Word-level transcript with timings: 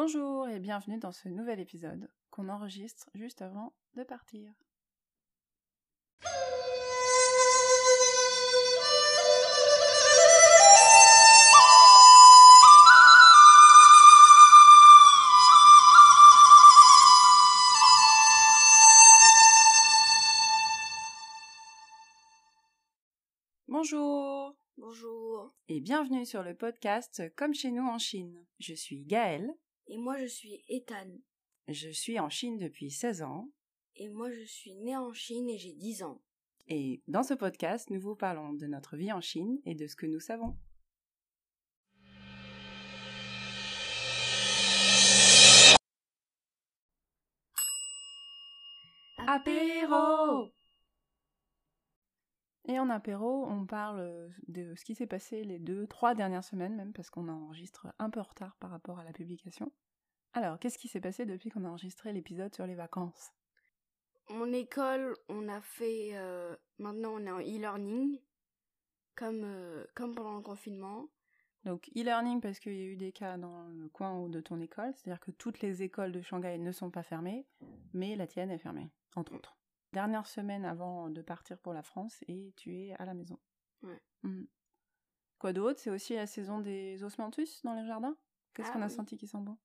Bonjour 0.00 0.48
et 0.48 0.60
bienvenue 0.60 1.00
dans 1.00 1.10
ce 1.10 1.28
nouvel 1.28 1.58
épisode 1.58 2.08
qu'on 2.30 2.48
enregistre 2.50 3.10
juste 3.16 3.42
avant 3.42 3.72
de 3.96 4.04
partir. 4.04 4.52
Bonjour 23.66 24.54
Bonjour. 24.76 25.52
et 25.66 25.80
bienvenue 25.80 26.24
sur 26.24 26.44
le 26.44 26.54
podcast 26.54 27.34
Comme 27.34 27.52
chez 27.52 27.72
nous 27.72 27.82
en 27.82 27.98
Chine. 27.98 28.46
Je 28.60 28.74
suis 28.74 29.02
Gaëlle, 29.02 29.52
Et 29.88 29.96
moi 29.98 30.18
je 30.18 30.26
suis 30.26 30.62
Ethan. 30.68 31.18
je 31.66 31.88
suis 31.88 32.20
en 32.20 32.28
Chine 32.28 32.58
depuis 32.58 32.90
16 32.90 33.22
ans 33.22 33.48
Et 33.96 34.08
moi 34.08 34.30
je 34.30 34.44
suis 34.44 34.74
né 34.74 34.96
en 34.96 35.12
Chine 35.12 35.48
et 35.48 35.58
j'ai 35.58 35.72
10 35.72 36.02
ans. 36.02 36.22
et 36.66 37.02
dans 37.08 37.22
ce 37.22 37.34
podcast 37.34 37.90
nous 37.90 38.00
vous 38.00 38.14
parlons 38.14 38.52
de 38.52 38.66
notre 38.66 38.96
vie 38.96 39.12
en 39.12 39.20
Chine 39.20 39.60
et 39.64 39.74
de 39.74 39.86
ce 39.86 39.96
que 39.96 40.06
nous 40.06 40.20
savons. 40.20 40.56
Apéro 49.26 50.50
Et 52.66 52.78
en 52.78 52.88
apéro, 52.90 53.46
on 53.46 53.66
parle 53.66 54.32
de 54.46 54.74
ce 54.74 54.84
qui 54.84 54.94
s'est 54.94 55.06
passé 55.06 55.44
les 55.44 55.58
deux, 55.58 55.86
trois 55.86 56.14
dernières 56.14 56.44
semaines 56.44 56.76
même, 56.76 56.92
parce 56.92 57.10
qu'on 57.10 57.28
enregistre 57.28 57.88
un 57.98 58.10
peu 58.10 58.20
en 58.20 58.24
retard 58.24 58.56
par 58.56 58.70
rapport 58.70 58.98
à 58.98 59.04
la 59.04 59.12
publication. 59.12 59.72
Alors, 60.38 60.60
qu'est-ce 60.60 60.78
qui 60.78 60.86
s'est 60.86 61.00
passé 61.00 61.26
depuis 61.26 61.50
qu'on 61.50 61.64
a 61.64 61.68
enregistré 61.68 62.12
l'épisode 62.12 62.54
sur 62.54 62.64
les 62.64 62.76
vacances? 62.76 63.32
Mon 64.30 64.52
école, 64.52 65.16
on 65.28 65.48
a 65.48 65.60
fait... 65.60 66.10
euh, 66.12 66.54
maintenant 66.78 67.14
on 67.14 67.26
est 67.26 67.30
en 67.32 67.40
e-learning. 67.40 68.20
Comme, 69.16 69.42
euh, 69.42 69.84
comme 69.96 70.14
pendant 70.14 70.36
le 70.36 70.42
confinement. 70.42 71.08
Donc, 71.64 71.90
e-learning 71.96 72.40
parce 72.40 72.60
qu'il 72.60 72.74
y 72.76 72.82
a 72.82 72.84
eu 72.84 72.96
des 72.96 73.10
cas 73.10 73.36
dans 73.36 73.66
le 73.66 73.88
coin 73.88 74.28
de 74.28 74.40
ton 74.40 74.60
école, 74.60 74.94
c'est-à-dire 74.94 75.18
que 75.18 75.32
toutes 75.32 75.60
les 75.60 75.82
écoles 75.82 76.12
de 76.12 76.20
Shanghai 76.20 76.56
ne 76.56 76.70
sont 76.70 76.92
pas 76.92 77.02
fermées, 77.02 77.44
mais 77.92 78.14
la 78.14 78.28
tienne 78.28 78.52
est 78.52 78.58
fermée, 78.58 78.92
entre 79.16 79.34
autres. 79.34 79.58
Dernière 79.92 80.28
semaine 80.28 80.64
avant 80.64 81.10
de 81.10 81.20
partir 81.20 81.58
pour 81.58 81.72
la 81.72 81.82
France 81.82 82.22
et 82.28 82.52
tu 82.56 82.76
es 82.76 82.94
à 82.94 83.04
la 83.06 83.14
maison. 83.14 83.40
Ouais. 83.82 84.00
Mhm. 84.22 84.46
Quoi 85.40 85.52
d'autre? 85.52 85.80
C'est 85.80 85.90
aussi 85.90 86.14
la 86.14 86.28
saison 86.28 86.60
des 86.60 87.02
osmanthus 87.02 87.60
dans 87.64 87.74
les 87.74 87.86
jardins? 87.88 88.16
Qu'est-ce 88.54 88.68
Ah 88.68 88.74
qu'on 88.74 88.82
a 88.82 88.86
oui. 88.86 88.94
senti 88.94 89.16
qui 89.16 89.26
sent 89.26 89.38
bon? 89.40 89.58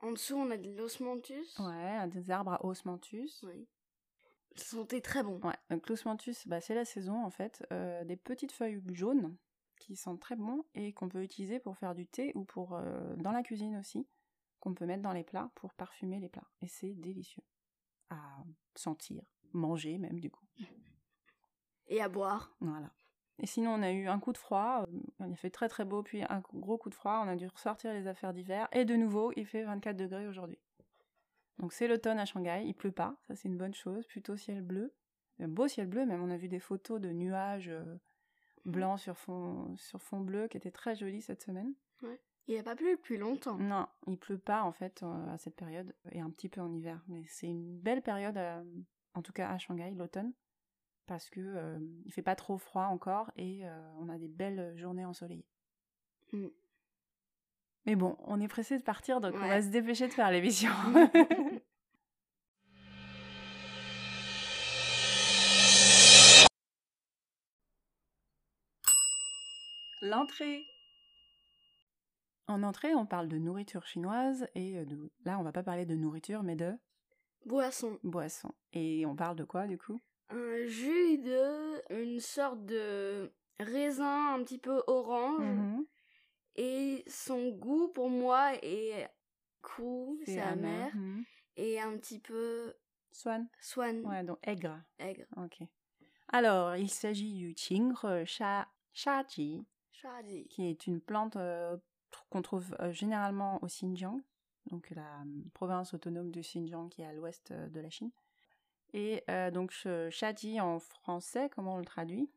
En 0.00 0.12
dessous 0.12 0.36
on 0.36 0.50
a 0.50 0.56
de 0.56 0.70
l'osmanthus. 0.70 1.58
Ouais, 1.58 2.06
des 2.08 2.30
arbres 2.30 2.52
à 2.52 2.64
osmanthus. 2.64 3.42
Oui. 3.42 3.66
Ça 4.56 4.76
sentait 4.76 5.00
très 5.00 5.22
bon. 5.22 5.40
Ouais, 5.40 5.56
donc 5.70 5.88
l'osmanthus, 5.88 6.36
bah, 6.46 6.60
c'est 6.60 6.74
la 6.74 6.84
saison 6.84 7.24
en 7.24 7.30
fait. 7.30 7.66
Euh, 7.72 8.04
des 8.04 8.16
petites 8.16 8.52
feuilles 8.52 8.82
jaunes 8.92 9.36
qui 9.78 9.96
sentent 9.96 10.20
très 10.20 10.36
bon 10.36 10.64
et 10.74 10.92
qu'on 10.92 11.08
peut 11.08 11.22
utiliser 11.22 11.60
pour 11.60 11.76
faire 11.76 11.94
du 11.94 12.06
thé 12.06 12.32
ou 12.34 12.44
pour 12.44 12.74
euh, 12.74 13.14
dans 13.16 13.32
la 13.32 13.42
cuisine 13.42 13.76
aussi, 13.76 14.06
qu'on 14.60 14.74
peut 14.74 14.86
mettre 14.86 15.02
dans 15.02 15.12
les 15.12 15.24
plats 15.24 15.50
pour 15.54 15.72
parfumer 15.74 16.18
les 16.18 16.28
plats. 16.28 16.48
Et 16.60 16.68
c'est 16.68 16.94
délicieux 16.94 17.44
à 18.10 18.42
sentir, 18.74 19.22
manger 19.52 19.98
même 19.98 20.18
du 20.18 20.30
coup. 20.30 20.44
Et 21.86 22.00
à 22.00 22.08
boire. 22.08 22.54
Voilà. 22.60 22.92
Et 23.40 23.46
sinon, 23.46 23.72
on 23.74 23.82
a 23.82 23.92
eu 23.92 24.08
un 24.08 24.18
coup 24.18 24.32
de 24.32 24.38
froid. 24.38 24.84
euh, 24.88 25.26
Il 25.26 25.32
a 25.32 25.36
fait 25.36 25.50
très 25.50 25.68
très 25.68 25.84
beau, 25.84 26.02
puis 26.02 26.22
un 26.22 26.42
gros 26.54 26.76
coup 26.78 26.90
de 26.90 26.94
froid. 26.94 27.22
On 27.24 27.28
a 27.28 27.36
dû 27.36 27.46
ressortir 27.46 27.92
les 27.92 28.06
affaires 28.06 28.32
d'hiver. 28.32 28.68
Et 28.72 28.84
de 28.84 28.94
nouveau, 28.96 29.32
il 29.36 29.46
fait 29.46 29.62
24 29.62 29.96
degrés 29.96 30.26
aujourd'hui. 30.26 30.58
Donc 31.58 31.72
c'est 31.72 31.88
l'automne 31.88 32.18
à 32.18 32.24
Shanghai. 32.24 32.62
Il 32.66 32.74
pleut 32.74 32.92
pas. 32.92 33.16
Ça, 33.26 33.34
c'est 33.36 33.48
une 33.48 33.56
bonne 33.56 33.74
chose. 33.74 34.06
Plutôt 34.06 34.36
ciel 34.36 34.62
bleu. 34.62 34.92
Un 35.40 35.48
beau 35.48 35.68
ciel 35.68 35.86
bleu. 35.86 36.04
Même 36.04 36.22
on 36.22 36.30
a 36.30 36.36
vu 36.36 36.48
des 36.48 36.58
photos 36.60 37.00
de 37.00 37.10
nuages 37.10 37.68
euh, 37.68 37.96
blancs 38.64 38.98
sur 39.00 39.16
fond, 39.16 39.74
sur 39.76 40.02
fond 40.02 40.20
bleu 40.20 40.48
qui 40.48 40.56
étaient 40.56 40.70
très 40.70 40.96
jolis 40.96 41.22
cette 41.22 41.42
semaine. 41.42 41.74
Il 42.48 42.56
a 42.58 42.62
pas 42.62 42.74
plu 42.76 42.92
depuis 42.92 43.18
longtemps. 43.18 43.58
Non, 43.58 43.86
il 44.06 44.18
pleut 44.18 44.38
pas 44.38 44.62
en 44.62 44.72
fait 44.72 45.02
euh, 45.02 45.32
à 45.34 45.38
cette 45.38 45.54
période. 45.54 45.94
Et 46.12 46.20
un 46.20 46.30
petit 46.30 46.48
peu 46.48 46.60
en 46.60 46.72
hiver. 46.72 47.02
Mais 47.08 47.22
c'est 47.28 47.46
une 47.46 47.78
belle 47.78 48.02
période, 48.02 48.36
euh, 48.36 48.64
en 49.14 49.22
tout 49.22 49.32
cas 49.32 49.50
à 49.50 49.58
Shanghai, 49.58 49.90
l'automne. 49.94 50.32
Parce 51.08 51.28
que 51.30 51.40
euh, 51.40 51.78
il 52.04 52.12
fait 52.12 52.22
pas 52.22 52.36
trop 52.36 52.58
froid 52.58 52.84
encore 52.84 53.32
et 53.36 53.66
euh, 53.66 53.92
on 53.98 54.10
a 54.10 54.18
des 54.18 54.28
belles 54.28 54.76
journées 54.76 55.06
ensoleillées. 55.06 55.48
Mm. 56.32 56.48
Mais 57.86 57.96
bon, 57.96 58.18
on 58.26 58.38
est 58.42 58.48
pressé 58.48 58.76
de 58.76 58.82
partir, 58.82 59.22
donc 59.22 59.32
on 59.34 59.48
va 59.48 59.62
se 59.62 59.68
dépêcher 59.68 60.06
de 60.06 60.12
faire 60.12 60.30
l'émission. 60.30 60.70
L'entrée. 70.02 70.62
En 72.48 72.62
entrée, 72.62 72.94
on 72.94 73.06
parle 73.06 73.28
de 73.28 73.38
nourriture 73.38 73.86
chinoise 73.86 74.46
et 74.54 74.76
euh, 74.76 74.84
de... 74.84 75.10
là, 75.24 75.38
on 75.38 75.42
va 75.42 75.52
pas 75.52 75.62
parler 75.62 75.86
de 75.86 75.94
nourriture, 75.94 76.42
mais 76.42 76.56
de 76.56 76.74
Boisson. 77.46 77.98
boisson. 78.02 78.52
Et 78.74 79.06
on 79.06 79.16
parle 79.16 79.36
de 79.36 79.44
quoi 79.44 79.66
du 79.66 79.78
coup? 79.78 79.98
Un 80.30 80.66
jus 80.66 81.18
de... 81.18 81.92
Une 81.94 82.20
sorte 82.20 82.64
de 82.66 83.32
raisin 83.60 84.34
un 84.34 84.42
petit 84.44 84.58
peu 84.58 84.82
orange. 84.86 85.44
Mhm. 85.44 85.86
Et 86.56 87.04
son 87.06 87.50
goût 87.50 87.88
pour 87.88 88.10
moi 88.10 88.54
est 88.62 89.08
cool, 89.62 90.18
c'est 90.24 90.40
amer. 90.40 90.94
Mhm. 90.94 91.24
Et 91.56 91.80
un 91.80 91.96
petit 91.96 92.18
peu 92.18 92.74
Swan. 93.12 93.48
swan, 93.60 94.04
Ouais, 94.06 94.22
donc 94.22 94.38
aigre. 94.42 94.80
aigre. 94.98 95.24
Ok. 95.36 95.60
Alors, 96.28 96.76
il 96.76 96.90
s'agit 96.90 97.32
du 97.32 97.54
qingre 97.54 98.24
sha, 98.26 98.68
shaji, 98.92 99.66
qui 100.50 100.68
est 100.68 100.86
une 100.86 101.00
plante 101.00 101.36
euh, 101.36 101.76
qu'on 102.30 102.42
trouve 102.42 102.76
euh, 102.80 102.92
généralement 102.92 103.62
au 103.62 103.66
Xinjiang, 103.66 104.20
donc 104.70 104.90
la 104.90 105.20
euh, 105.22 105.42
province 105.54 105.94
autonome 105.94 106.30
du 106.30 106.40
Xinjiang 106.40 106.88
qui 106.90 107.02
est 107.02 107.06
à 107.06 107.12
l'ouest 107.12 107.52
de 107.52 107.80
la 107.80 107.90
Chine. 107.90 108.10
Et 108.94 109.22
euh, 109.30 109.50
donc, 109.50 109.72
sh- 109.72 110.10
shaji 110.10 110.60
en 110.60 110.78
français, 110.78 111.50
comment 111.54 111.74
on 111.74 111.78
le 111.78 111.84
traduit? 111.84 112.30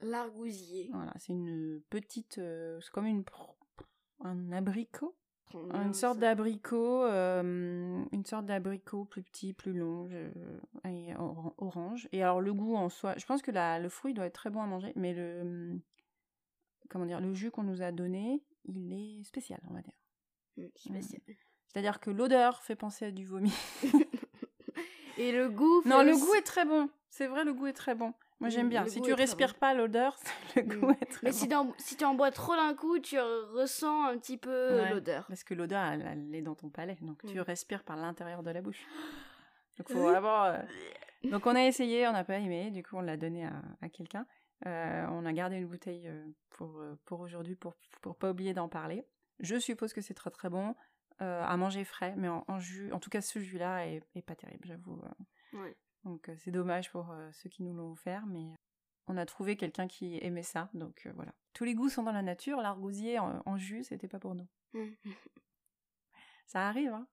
L'argousier. 0.00 0.90
Voilà, 0.92 1.12
c'est 1.18 1.32
une 1.32 1.80
petite, 1.90 2.38
euh, 2.38 2.80
c'est 2.80 2.90
comme 2.90 3.06
une 3.06 3.24
un 4.20 4.52
abricot, 4.52 5.14
Mmh, 5.54 5.76
une 5.86 5.94
sorte 5.94 6.18
d'abricot, 6.18 7.04
euh, 7.04 8.04
une 8.10 8.26
sorte 8.26 8.46
d'abricot 8.46 9.04
plus 9.04 9.22
petit, 9.22 9.52
plus 9.52 9.72
long, 9.72 10.08
je- 10.08 10.88
et 10.88 11.14
or- 11.16 11.54
orange. 11.58 12.08
Et 12.12 12.20
alors 12.22 12.40
le 12.40 12.52
goût 12.52 12.74
en 12.74 12.88
soi, 12.88 13.14
je 13.16 13.24
pense 13.26 13.42
que 13.42 13.52
la, 13.52 13.78
le 13.78 13.88
fruit 13.88 14.12
doit 14.12 14.26
être 14.26 14.34
très 14.34 14.50
bon 14.50 14.60
à 14.60 14.66
manger, 14.66 14.92
mais 14.96 15.14
le 15.14 15.78
comment 16.88 17.06
dire, 17.06 17.20
le 17.20 17.32
jus 17.32 17.50
qu'on 17.52 17.62
nous 17.62 17.80
a 17.80 17.92
donné, 17.92 18.42
il 18.64 18.92
est 18.92 19.22
spécial, 19.24 19.60
on 19.70 19.74
va 19.74 19.82
dire. 19.82 19.94
Mmh, 20.56 20.66
spécial. 20.76 21.22
C'est-à-dire 21.68 22.00
que 22.00 22.10
l'odeur 22.10 22.62
fait 22.62 22.76
penser 22.76 23.04
à 23.06 23.10
du 23.12 23.24
vomi. 23.24 23.52
Et 25.16 25.32
le 25.32 25.48
goût. 25.48 25.82
non, 25.84 26.02
le 26.02 26.12
goût 26.12 26.34
est 26.34 26.42
très 26.42 26.64
bon. 26.64 26.88
C'est 27.10 27.26
vrai, 27.26 27.44
le 27.44 27.52
goût 27.54 27.66
est 27.66 27.72
très 27.72 27.94
bon. 27.94 28.12
Moi, 28.40 28.50
j'aime 28.50 28.68
bien. 28.68 28.84
le 28.84 28.90
Si 28.90 29.00
tu 29.00 29.14
respires 29.14 29.52
bon. 29.54 29.58
pas 29.60 29.72
l'odeur, 29.74 30.16
le 30.56 30.62
Mm. 30.62 30.68
goût 30.80 30.90
est 31.00 31.06
très 31.06 31.20
Mais 31.22 31.30
bon. 31.30 31.36
si, 31.36 31.48
t'en- 31.48 31.72
si 31.78 31.96
tu 31.96 32.04
en 32.04 32.14
bois 32.14 32.30
trop 32.30 32.54
d'un 32.54 32.74
coup, 32.74 32.98
tu 32.98 33.18
ressens 33.18 34.04
un 34.08 34.18
petit 34.18 34.36
peu 34.36 34.76
Ouais. 34.76 34.90
l'odeur. 34.90 35.24
Parce 35.26 35.42
que 35.42 35.54
l'odeur, 35.54 35.82
elle, 35.86 36.06
elle 36.06 36.34
est 36.34 36.42
dans 36.42 36.54
ton 36.54 36.68
palais, 36.68 36.96
donc 37.00 37.22
tu 37.26 37.38
Mm. 37.38 37.42
respires 37.42 37.82
par 37.82 37.96
l'intérieur 37.96 38.42
de 38.42 38.50
la 38.50 38.60
bouche. 38.60 38.84
Donc 39.78 39.90
faut 39.90 40.00
vraiment. 40.00 40.44
euh, 40.44 40.58
Donc 41.24 41.46
on 41.46 41.54
a 41.54 41.62
essayé, 41.64 42.06
on 42.08 42.12
n'a 42.12 42.24
pas 42.24 42.38
aimé, 42.38 42.70
du 42.70 42.82
coup 42.82 42.96
on 42.96 43.02
l'a 43.02 43.18
donné 43.18 43.44
à, 43.44 43.52
à 43.82 43.88
quelqu'un. 43.90 44.26
Euh, 44.66 45.04
on 45.10 45.26
a 45.26 45.32
gardé 45.34 45.56
une 45.56 45.66
bouteille 45.66 46.08
euh, 46.08 46.24
pour, 46.48 46.80
pour 47.04 47.20
aujourd'hui 47.20 47.56
pour, 47.56 47.74
pour 48.00 48.16
pas 48.16 48.30
oublier 48.30 48.54
d'en 48.54 48.68
parler. 48.70 49.04
Je 49.40 49.56
suppose 49.58 49.92
que 49.92 50.00
c'est 50.00 50.14
très 50.14 50.30
très 50.30 50.48
bon 50.48 50.74
euh, 51.22 51.42
à 51.44 51.56
manger 51.56 51.84
frais, 51.84 52.14
mais 52.16 52.28
en, 52.28 52.44
en 52.48 52.58
jus, 52.58 52.92
en 52.92 53.00
tout 53.00 53.10
cas 53.10 53.20
ce 53.20 53.38
jus-là 53.38 53.86
est, 53.86 54.02
est 54.14 54.22
pas 54.22 54.34
terrible, 54.36 54.66
j'avoue. 54.66 55.00
euh. 55.54 55.58
Ouais. 55.62 55.76
Donc 56.04 56.28
euh, 56.28 56.34
c'est 56.38 56.50
dommage 56.50 56.90
pour 56.90 57.14
ceux 57.32 57.48
qui 57.48 57.62
nous 57.62 57.74
l'ont 57.74 57.92
offert, 57.92 58.26
mais 58.26 58.54
on 59.06 59.16
a 59.16 59.24
trouvé 59.26 59.56
quelqu'un 59.56 59.86
qui 59.88 60.18
aimait 60.22 60.42
ça, 60.42 60.68
donc 60.74 61.08
voilà. 61.14 61.32
Tous 61.52 61.64
les 61.64 61.74
goûts 61.74 61.88
sont 61.88 62.02
dans 62.02 62.12
la 62.12 62.22
nature, 62.22 62.60
l'argousier 62.60 63.18
en, 63.18 63.42
en 63.46 63.56
jus, 63.56 63.84
c'était 63.84 64.08
pas 64.08 64.18
pour 64.18 64.34
nous. 64.34 64.46
Ça 66.46 66.68
arrive, 66.68 66.92
hein 66.92 67.06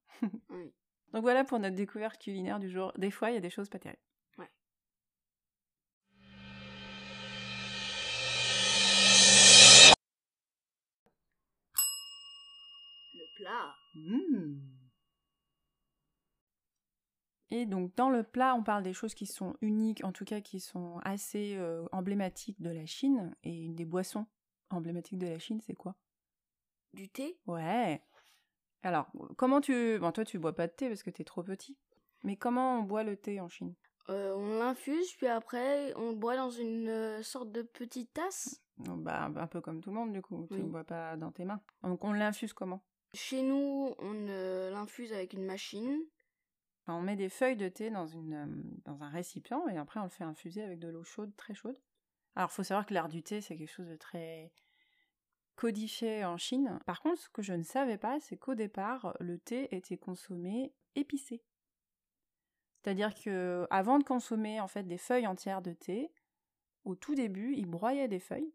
Oui. 0.50 0.74
Donc 1.14 1.22
voilà 1.22 1.44
pour 1.44 1.60
notre 1.60 1.76
découverte 1.76 2.22
culinaire 2.22 2.60
du 2.60 2.70
jour. 2.70 2.92
Des 2.98 3.12
fois, 3.12 3.32
il 3.32 3.36
y 3.36 3.38
a 3.38 3.42
des 3.42 3.50
choses 3.50 3.70
pas 3.70 3.80
terribles. 3.80 4.02
Et 17.56 17.68
donc 17.68 17.94
dans 17.96 18.10
le 18.10 18.24
plat, 18.24 18.56
on 18.56 18.64
parle 18.64 18.82
des 18.82 18.94
choses 18.94 19.14
qui 19.14 19.28
sont 19.28 19.56
uniques, 19.62 20.04
en 20.04 20.12
tout 20.12 20.26
cas 20.26 20.42
qui 20.42 20.60
sont 20.60 21.00
assez 21.04 21.54
euh, 21.56 21.86
emblématiques 21.92 22.60
de 22.60 22.72
la 22.72 22.88
Chine. 22.88 23.36
Et 23.44 23.66
une 23.66 23.76
des 23.76 23.86
boissons 23.86 24.26
emblématiques 24.72 25.20
de 25.20 25.28
la 25.28 25.38
Chine, 25.38 25.62
c'est 25.62 25.76
quoi? 25.76 25.96
Du 26.94 27.10
thé? 27.10 27.38
Ouais. 27.46 28.02
Alors, 28.82 29.06
comment 29.38 29.62
tu... 29.62 30.00
Bon, 30.00 30.12
toi, 30.12 30.26
tu 30.26 30.40
bois 30.40 30.56
pas 30.56 30.66
de 30.66 30.72
thé 30.72 30.88
parce 30.88 31.04
que 31.04 31.12
t'es 31.12 31.24
trop 31.24 31.44
petit. 31.44 31.78
Mais 32.24 32.38
comment 32.38 32.80
on 32.80 32.82
boit 32.82 33.04
le 33.04 33.18
thé 33.18 33.40
en 33.40 33.50
Chine? 33.50 33.76
Euh, 34.10 34.34
on 34.36 34.58
l'infuse, 34.58 35.14
puis 35.14 35.28
après, 35.28 35.94
on 35.96 36.10
le 36.10 36.16
boit 36.16 36.36
dans 36.36 36.50
une 36.50 36.90
euh, 36.90 37.22
sorte 37.22 37.52
de 37.52 37.62
petite 37.62 38.14
tasse. 38.14 38.64
Bah, 38.78 39.26
un 39.26 39.48
peu 39.48 39.62
comme 39.62 39.80
tout 39.80 39.92
le 39.92 39.96
monde, 39.98 40.12
du 40.12 40.24
coup. 40.24 40.48
Tu 40.50 40.58
ne 40.58 40.70
bois 40.70 40.86
pas 40.86 41.18
dans 41.18 41.32
tes 41.32 41.46
mains. 41.46 41.62
Donc, 41.84 42.04
on 42.04 42.14
l'infuse 42.14 42.52
comment? 42.52 42.84
Chez 43.14 43.44
nous, 43.44 43.94
on 44.00 44.28
euh, 44.28 44.72
l'infuse 44.72 45.14
avec 45.14 45.34
une 45.34 45.46
machine. 45.46 46.02
On 46.88 47.02
met 47.02 47.16
des 47.16 47.30
feuilles 47.30 47.56
de 47.56 47.70
thé 47.70 47.90
euh, 47.94 48.46
dans 48.86 49.04
un 49.04 49.10
récipient 49.10 49.68
et 49.70 49.78
après, 49.78 50.00
on 50.00 50.04
le 50.04 50.10
fait 50.10 50.24
infuser 50.24 50.64
avec 50.64 50.80
de 50.80 50.90
l'eau 50.90 51.04
chaude, 51.04 51.36
très 51.38 51.54
chaude. 51.54 51.80
Alors, 52.36 52.52
faut 52.52 52.64
savoir 52.64 52.86
que 52.86 52.94
l'art 52.94 53.10
du 53.10 53.24
thé, 53.24 53.42
c'est 53.42 53.56
quelque 53.56 53.72
chose 53.72 53.88
de 53.88 53.96
très 53.96 54.52
codifié 55.56 56.26
en 56.26 56.38
Chine. 56.38 56.80
Par 56.86 57.02
contre, 57.02 57.22
ce 57.22 57.30
que 57.30 57.42
je 57.42 57.54
ne 57.54 57.64
savais 57.64 57.98
pas, 57.98 58.20
c'est 58.20 58.38
qu'au 58.38 58.56
départ, 58.56 59.16
le 59.20 59.38
thé 59.38 59.74
était 59.76 59.98
consommé 59.98 60.74
épicé. 60.96 61.44
C'est-à-dire 62.82 63.14
que 63.16 63.66
avant 63.70 63.98
de 63.98 64.04
consommer 64.04 64.60
en 64.60 64.68
fait 64.68 64.84
des 64.84 64.98
feuilles 64.98 65.28
entières 65.28 65.62
de 65.62 65.72
thé, 65.72 66.12
au 66.84 66.96
tout 66.96 67.16
début, 67.16 67.54
ils 67.56 67.66
broyaient 67.66 68.10
des 68.10 68.20
feuilles 68.20 68.54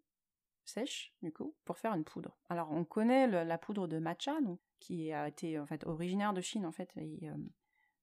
sèches 0.65 1.15
du 1.23 1.33
coup 1.33 1.55
pour 1.65 1.79
faire 1.79 1.95
une 1.95 2.05
poudre. 2.05 2.37
Alors 2.51 2.71
on 2.71 2.85
connaît 2.85 3.27
la 3.27 3.59
poudre 3.59 3.87
de 3.89 3.99
matcha 3.99 4.37
qui 4.81 5.13
a 5.13 5.29
été 5.29 5.59
en 5.59 5.67
fait 5.67 5.87
originaire 5.87 6.35
de 6.35 6.43
Chine 6.43 6.67
en 6.67 6.73
fait 6.73 6.93
euh, 6.99 7.35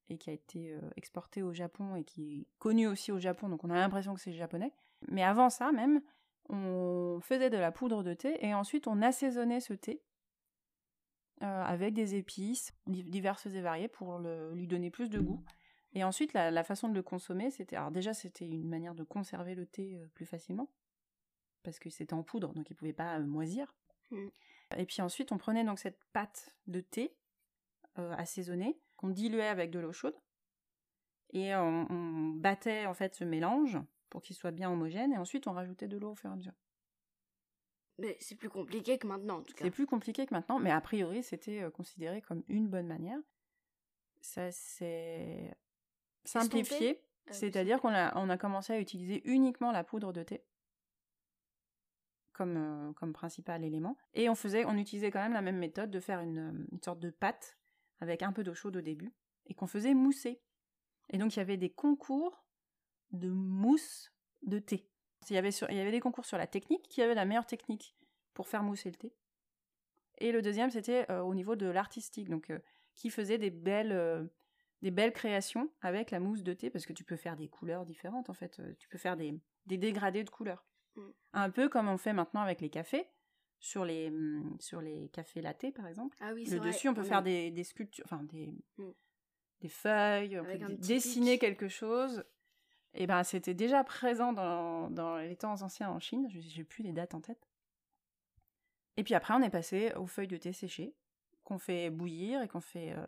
et 0.09 0.17
qui 0.17 0.29
a 0.29 0.33
été 0.33 0.73
euh, 0.73 0.81
exportée 0.95 1.41
au 1.43 1.53
Japon 1.53 1.95
et 1.95 2.03
qui 2.03 2.41
est 2.41 2.47
connue 2.59 2.87
aussi 2.87 3.11
au 3.11 3.19
Japon 3.19 3.49
donc 3.49 3.63
on 3.63 3.69
a 3.69 3.75
l'impression 3.75 4.13
que 4.13 4.21
c'est 4.21 4.33
japonais. 4.33 4.71
Mais 5.07 5.23
avant 5.23 5.49
ça 5.49 5.71
même, 5.71 6.01
on 6.49 7.19
faisait 7.21 7.49
de 7.49 7.57
la 7.57 7.71
poudre 7.71 8.03
de 8.03 8.13
thé 8.13 8.37
et 8.45 8.53
ensuite 8.53 8.87
on 8.87 9.01
assaisonnait 9.01 9.59
ce 9.59 9.73
thé 9.73 10.03
euh, 11.41 11.63
avec 11.63 11.93
des 11.93 12.15
épices 12.15 12.71
di- 12.87 13.03
diverses 13.03 13.47
et 13.47 13.61
variées 13.61 13.87
pour 13.87 14.19
le- 14.19 14.53
lui 14.53 14.67
donner 14.67 14.89
plus 14.89 15.09
de 15.09 15.19
goût. 15.19 15.43
Et 15.93 16.03
ensuite, 16.03 16.33
la, 16.33 16.51
la 16.51 16.63
façon 16.63 16.89
de 16.89 16.93
le 16.93 17.01
consommer, 17.01 17.51
c'était. 17.51 17.77
Alors, 17.77 17.89
déjà, 17.89 18.13
c'était 18.13 18.45
une 18.45 18.67
manière 18.67 18.95
de 18.95 19.03
conserver 19.03 19.55
le 19.55 19.65
thé 19.65 19.95
euh, 19.95 20.07
plus 20.13 20.25
facilement, 20.25 20.69
parce 21.63 21.79
que 21.79 21.89
c'était 21.89 22.13
en 22.13 22.21
poudre, 22.21 22.53
donc 22.53 22.69
il 22.69 22.73
ne 22.73 22.77
pouvait 22.77 22.93
pas 22.93 23.17
moisir. 23.19 23.73
Mm. 24.11 24.27
Et 24.77 24.85
puis 24.85 25.01
ensuite, 25.01 25.31
on 25.31 25.37
prenait 25.37 25.63
donc 25.63 25.79
cette 25.79 25.99
pâte 26.13 26.53
de 26.67 26.81
thé 26.81 27.15
assaisonnée, 27.95 28.77
qu'on 28.97 29.09
diluait 29.09 29.47
avec 29.47 29.71
de 29.71 29.79
l'eau 29.79 29.93
chaude, 29.93 30.15
et 31.31 31.55
on, 31.55 31.87
on 31.91 32.29
battait 32.35 32.85
en 32.85 32.93
fait 32.93 33.15
ce 33.15 33.23
mélange 33.23 33.77
pour 34.09 34.21
qu'il 34.21 34.35
soit 34.35 34.51
bien 34.51 34.71
homogène, 34.71 35.13
et 35.13 35.17
ensuite 35.17 35.47
on 35.47 35.53
rajoutait 35.53 35.87
de 35.87 35.97
l'eau 35.97 36.11
au 36.11 36.15
fur 36.15 36.29
et 36.29 36.33
à 36.33 36.35
mesure. 36.35 36.53
Mais 37.97 38.17
c'est 38.19 38.35
plus 38.35 38.49
compliqué 38.49 38.97
que 38.97 39.07
maintenant, 39.07 39.37
en 39.37 39.41
tout 39.41 39.53
cas. 39.53 39.63
C'est 39.63 39.71
plus 39.71 39.85
compliqué 39.85 40.25
que 40.25 40.33
maintenant, 40.33 40.59
mais 40.59 40.71
a 40.71 40.81
priori, 40.81 41.23
c'était 41.23 41.61
euh, 41.61 41.69
considéré 41.69 42.21
comme 42.21 42.43
une 42.47 42.67
bonne 42.67 42.87
manière. 42.87 43.19
Ça 44.21 44.51
s'est 44.51 45.55
simplifié, 46.25 47.01
Ah 47.27 47.33
c'est-à-dire 47.33 47.79
qu'on 47.79 47.93
a, 47.93 48.17
on 48.17 48.29
a 48.29 48.37
commencé 48.37 48.73
à 48.73 48.79
utiliser 48.79 49.21
uniquement 49.29 49.71
la 49.71 49.83
poudre 49.83 50.11
de 50.11 50.23
thé 50.23 50.43
comme, 52.33 52.57
euh, 52.57 52.93
comme 52.93 53.13
principal 53.13 53.63
élément. 53.63 53.95
Et 54.13 54.29
on, 54.29 54.35
faisait, 54.35 54.65
on 54.65 54.77
utilisait 54.77 55.09
quand 55.09 55.21
même 55.21 55.33
la 55.33 55.41
même 55.41 55.57
méthode 55.57 55.89
de 55.89 55.99
faire 56.01 56.19
une, 56.19 56.39
euh, 56.39 56.67
une 56.71 56.81
sorte 56.81 56.99
de 56.99 57.09
pâte 57.09 57.57
avec 57.99 58.23
un 58.23 58.31
peu 58.31 58.43
d'eau 58.43 58.53
chaude 58.53 58.77
au 58.77 58.81
début 58.81 59.13
et 59.47 59.53
qu'on 59.53 59.67
faisait 59.67 59.93
mousser. 59.93 60.41
Et 61.09 61.17
donc 61.17 61.35
il 61.35 61.39
y 61.39 61.41
avait 61.41 61.57
des 61.57 61.69
concours 61.69 62.45
de 63.11 63.29
mousse 63.29 64.11
de 64.43 64.59
thé. 64.59 64.89
Il 65.29 65.33
y 65.33 65.37
avait, 65.37 65.51
sur- 65.51 65.69
il 65.69 65.77
y 65.77 65.79
avait 65.79 65.91
des 65.91 65.99
concours 65.99 66.25
sur 66.25 66.37
la 66.37 66.47
technique, 66.47 66.83
qui 66.87 67.01
avait 67.01 67.15
la 67.15 67.25
meilleure 67.25 67.47
technique 67.47 67.95
pour 68.33 68.47
faire 68.47 68.63
mousser 68.63 68.89
le 68.89 68.95
thé. 68.95 69.13
Et 70.19 70.31
le 70.31 70.41
deuxième, 70.41 70.69
c'était 70.69 71.09
euh, 71.11 71.21
au 71.21 71.33
niveau 71.33 71.55
de 71.55 71.65
l'artistique, 71.65 72.29
donc 72.29 72.49
euh, 72.49 72.59
qui 72.93 73.09
faisait 73.09 73.37
des 73.37 73.49
belles, 73.49 73.91
euh, 73.91 74.23
des 74.81 74.91
belles 74.91 75.13
créations 75.13 75.71
avec 75.81 76.11
la 76.11 76.19
mousse 76.19 76.43
de 76.43 76.53
thé, 76.53 76.69
parce 76.69 76.85
que 76.85 76.93
tu 76.93 77.03
peux 77.03 77.15
faire 77.15 77.35
des 77.35 77.47
couleurs 77.49 77.85
différentes 77.85 78.29
en 78.29 78.33
fait. 78.33 78.61
Tu 78.77 78.87
peux 78.87 78.97
faire 78.97 79.17
des, 79.17 79.39
des 79.65 79.77
dégradés 79.77 80.23
de 80.23 80.29
couleurs. 80.29 80.65
Mm. 80.95 81.09
Un 81.33 81.49
peu 81.49 81.69
comme 81.69 81.89
on 81.89 81.97
fait 81.97 82.13
maintenant 82.13 82.41
avec 82.41 82.61
les 82.61 82.69
cafés, 82.69 83.07
sur 83.59 83.85
les, 83.85 84.09
hum, 84.09 84.57
sur 84.59 84.81
les 84.81 85.09
cafés 85.09 85.41
latte 85.41 85.71
par 85.73 85.87
exemple. 85.87 86.17
Ah 86.21 86.33
oui, 86.33 86.45
Le 86.45 86.57
vrai, 86.57 86.69
dessus, 86.71 86.87
on 86.89 86.93
peut 86.93 87.03
faire 87.03 87.23
des, 87.23 87.51
des 87.51 87.63
sculptures, 87.63 88.05
enfin 88.05 88.23
des, 88.23 88.53
Mm. 88.77 88.91
des 89.61 89.69
feuilles, 89.69 90.39
on 90.39 90.43
Avec 90.43 90.61
peut 90.65 90.73
dessiner 90.75 91.31
pic. 91.33 91.41
quelque 91.41 91.67
chose. 91.67 92.23
Et 92.93 93.07
ben, 93.07 93.23
c'était 93.23 93.53
déjà 93.53 93.83
présent 93.83 94.31
dans, 94.33 94.89
dans 94.89 95.17
les 95.17 95.35
temps 95.35 95.61
anciens 95.61 95.89
en 95.89 95.99
Chine. 95.99 96.27
Je- 96.29 96.39
J'ai 96.39 96.63
plus 96.63 96.83
les 96.83 96.93
dates 96.93 97.13
en 97.13 97.21
tête. 97.21 97.49
Et 98.97 99.03
puis 99.03 99.13
après, 99.15 99.33
on 99.33 99.41
est 99.41 99.49
passé 99.49 99.91
aux 99.95 100.07
feuilles 100.07 100.27
de 100.29 100.37
thé 100.37 100.53
séchées 100.53 100.95
qu'on 101.43 101.57
fait 101.59 101.89
bouillir 101.89 102.41
et 102.41 102.47
qu'on 102.47 102.61
fait, 102.61 102.93
euh, 102.93 103.05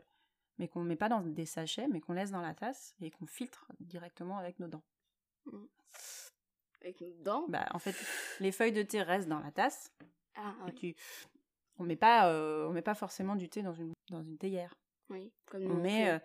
mais 0.58 0.68
qu'on 0.68 0.84
met 0.84 0.98
pas 0.98 1.08
dans 1.10 1.22
des 1.22 1.46
sachets, 1.46 1.88
mais 1.88 2.02
qu'on 2.02 2.12
laisse 2.14 2.32
dans 2.32 2.42
la 2.42 2.54
tasse 2.54 2.94
et 3.00 3.10
qu'on 3.12 3.26
filtre 3.26 3.72
directement 3.80 4.38
avec 4.38 4.60
nos 4.60 4.68
dents. 4.68 4.84
Avec 6.82 7.00
nos 7.02 7.10
dents? 7.24 7.46
Bah, 7.48 7.66
en 7.74 7.80
fait, 7.80 7.96
les 8.42 8.52
feuilles 8.52 8.74
de 8.74 8.84
thé 8.84 9.02
restent 9.02 9.30
dans 9.30 9.40
la 9.40 9.52
tasse. 9.52 9.92
Ah 10.38 10.56
Et 10.68 10.72
oui, 10.72 10.94
tu, 10.94 10.96
on 11.80 11.84
met 11.84 11.96
pas, 11.96 12.30
euh, 12.32 12.68
on 12.68 12.72
met 12.74 12.82
pas 12.82 12.96
forcément 12.96 13.36
du 13.36 13.50
thé 13.50 13.62
dans 13.62 13.74
une 13.74 13.94
dans 14.10 14.24
une 14.24 14.38
théière. 14.38 14.74
oui. 15.10 15.32
Comme 15.48 15.66
On 15.66 15.76
met 15.76 16.10
euh, 16.10 16.20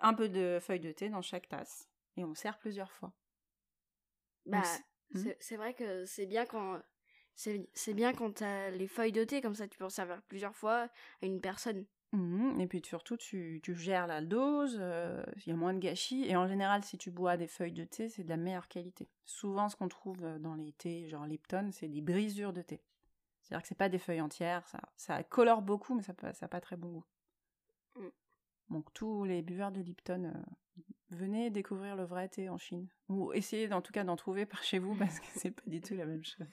un 0.00 0.14
peu 0.14 0.28
de 0.28 0.58
feuilles 0.60 0.80
de 0.80 0.92
thé 0.92 1.08
dans 1.08 1.22
chaque 1.22 1.48
tasse 1.48 1.88
et 2.16 2.24
on 2.24 2.34
sert 2.34 2.58
plusieurs 2.58 2.92
fois. 2.92 3.12
Bah, 4.46 4.62
c'est- 4.62 4.84
Hmm? 5.14 5.30
c'est 5.40 5.56
vrai 5.56 5.72
que 5.74 6.04
c'est 6.04 6.26
bien 6.26 6.44
quand 6.44 6.80
c'est 7.34 7.94
bien 7.94 8.12
quand 8.12 8.34
t'as 8.34 8.70
les 8.70 8.88
feuilles 8.88 9.12
de 9.12 9.24
thé 9.24 9.40
comme 9.40 9.54
ça 9.54 9.66
tu 9.68 9.78
peux 9.78 9.84
en 9.84 9.90
servir 9.90 10.20
plusieurs 10.28 10.54
fois 10.54 10.88
à 11.22 11.26
une 11.26 11.40
personne. 11.40 11.86
Mhm, 12.12 12.60
Et 12.60 12.66
puis 12.66 12.80
surtout, 12.84 13.16
tu, 13.16 13.60
tu 13.62 13.74
gères 13.74 14.06
la 14.06 14.22
dose, 14.22 14.78
euh, 14.80 15.22
il 15.36 15.48
y 15.48 15.52
a 15.52 15.56
moins 15.56 15.74
de 15.74 15.78
gâchis. 15.78 16.24
Et 16.24 16.36
en 16.36 16.46
général, 16.48 16.82
si 16.82 16.96
tu 16.96 17.10
bois 17.10 17.36
des 17.36 17.46
feuilles 17.46 17.72
de 17.72 17.84
thé, 17.84 18.08
c'est 18.08 18.24
de 18.24 18.28
la 18.30 18.36
meilleure 18.38 18.68
qualité. 18.68 19.08
Souvent, 19.26 19.68
ce 19.68 19.76
qu'on 19.76 19.88
trouve 19.88 20.20
dans 20.38 20.54
les 20.54 20.72
thés, 20.72 21.06
genre 21.08 21.26
Lipton, 21.26 21.68
c'est 21.72 21.88
des 21.88 22.00
brisures 22.00 22.52
de 22.54 22.62
thé. 22.62 22.80
C'est-à-dire 23.48 23.62
que 23.62 23.68
c'est 23.68 23.74
pas 23.74 23.88
des 23.88 23.98
feuilles 23.98 24.20
entières, 24.20 24.66
ça, 24.68 24.78
ça 24.96 25.22
colore 25.24 25.62
beaucoup, 25.62 25.94
mais 25.94 26.02
ça 26.02 26.12
n'a 26.22 26.34
ça 26.34 26.48
pas 26.48 26.60
très 26.60 26.76
bon 26.76 26.88
goût. 26.88 27.04
Mm. 27.96 28.08
Donc 28.70 28.92
tous 28.92 29.24
les 29.24 29.40
buveurs 29.40 29.72
de 29.72 29.80
Lipton, 29.80 30.24
euh, 30.24 30.82
venez 31.10 31.48
découvrir 31.48 31.96
le 31.96 32.04
vrai 32.04 32.28
thé 32.28 32.50
en 32.50 32.58
Chine. 32.58 32.88
Ou 33.08 33.32
essayez 33.32 33.72
en 33.72 33.80
tout 33.80 33.92
cas 33.92 34.04
d'en 34.04 34.16
trouver 34.16 34.44
par 34.44 34.62
chez 34.62 34.78
vous, 34.78 34.94
parce 34.96 35.18
que 35.18 35.26
c'est 35.34 35.50
pas 35.50 35.62
du 35.66 35.80
tout 35.80 35.94
la 35.94 36.04
même 36.04 36.24
chose. 36.24 36.46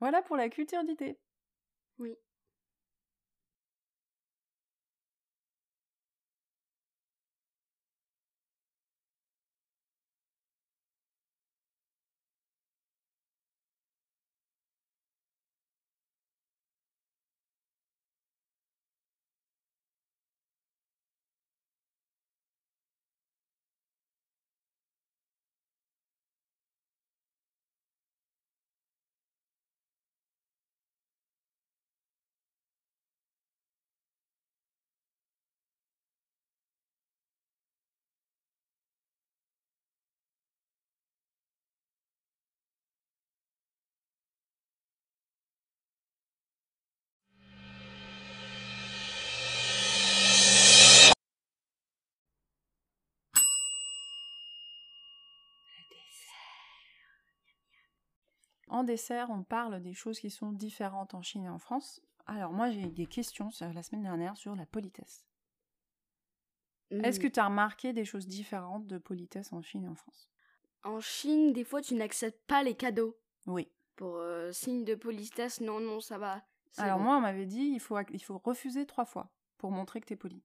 Voilà 0.00 0.22
pour 0.22 0.36
la 0.36 0.48
culture 0.48 0.82
du 0.82 0.96
thé. 0.96 1.20
Oui. 1.98 2.16
En 58.72 58.84
dessert, 58.84 59.30
on 59.30 59.42
parle 59.42 59.80
des 59.82 59.92
choses 59.92 60.18
qui 60.18 60.30
sont 60.30 60.50
différentes 60.52 61.14
en 61.14 61.22
Chine 61.22 61.44
et 61.44 61.48
en 61.48 61.58
France. 61.58 62.00
Alors 62.26 62.52
moi, 62.52 62.70
j'ai 62.70 62.80
eu 62.82 62.90
des 62.90 63.06
questions 63.06 63.50
la 63.60 63.82
semaine 63.82 64.02
dernière 64.02 64.36
sur 64.36 64.54
la 64.56 64.66
politesse. 64.66 65.26
Est-ce 66.90 67.20
que 67.20 67.26
Mm. 67.26 67.30
tu 67.32 67.40
as 67.40 67.46
remarqué 67.46 67.92
des 67.92 68.04
choses 68.04 68.26
différentes 68.26 68.86
de 68.86 68.98
politesse 68.98 69.52
en 69.52 69.62
Chine 69.62 69.84
et 69.84 69.88
en 69.88 69.94
France? 69.94 70.30
En 70.84 71.00
Chine 71.00 71.52
des 71.52 71.64
fois 71.64 71.80
tu 71.80 71.94
n'acceptes 71.94 72.44
pas 72.46 72.62
les 72.62 72.74
cadeaux 72.74 73.16
Oui. 73.46 73.70
pour 73.96 74.16
euh, 74.16 74.52
signe 74.52 74.84
de 74.84 74.94
politesse 74.94 75.60
non 75.60 75.80
non 75.80 76.00
ça 76.00 76.18
va. 76.18 76.42
Alors 76.78 76.98
bon. 76.98 77.04
moi, 77.04 77.16
on 77.16 77.20
m'avait 77.20 77.46
dit 77.46 77.72
il 77.74 77.80
faut, 77.80 77.98
il 78.10 78.22
faut 78.22 78.38
refuser 78.38 78.86
trois 78.86 79.04
fois 79.04 79.30
pour 79.58 79.70
montrer 79.70 80.00
que 80.00 80.06
tu 80.06 80.14
es 80.14 80.16
poli. 80.16 80.42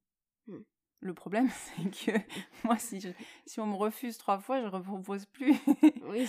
Hmm. 0.47 0.61
Le 0.99 1.13
problème, 1.13 1.49
c'est 1.75 1.89
que 1.91 2.17
moi, 2.63 2.77
si, 2.77 2.99
je- 3.01 3.09
si 3.45 3.59
on 3.59 3.67
me 3.67 3.75
refuse 3.75 4.17
trois 4.17 4.39
fois, 4.39 4.59
je 4.59 4.65
ne 4.65 4.69
repropose 4.71 5.25
plus. 5.27 5.55
Oui, 6.03 6.27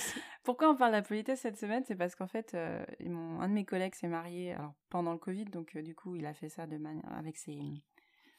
Pourquoi 0.49 0.71
on 0.71 0.77
parle 0.77 0.93
de 0.93 0.97
la 0.97 1.03
politesse 1.03 1.41
cette 1.41 1.59
semaine? 1.59 1.85
C'est 1.85 1.95
parce 1.95 2.15
qu'en 2.15 2.27
fait, 2.27 2.55
euh, 2.55 2.83
un 3.07 3.49
de 3.51 3.53
mes 3.53 3.67
collègues 3.67 3.95
s'est 3.95 4.09
marié 4.09 4.55
alors, 4.55 4.73
pendant 4.89 5.13
le 5.13 5.19
Covid, 5.19 5.45
donc 5.45 5.77
euh, 5.77 5.83
du 5.83 5.95
coup, 5.95 6.17
il 6.17 6.25
a 6.25 6.33
fait 6.33 6.49
ça 6.49 6.67
de 6.67 6.79
manière 6.79 7.05
avec 7.13 7.37
ses, 7.37 7.61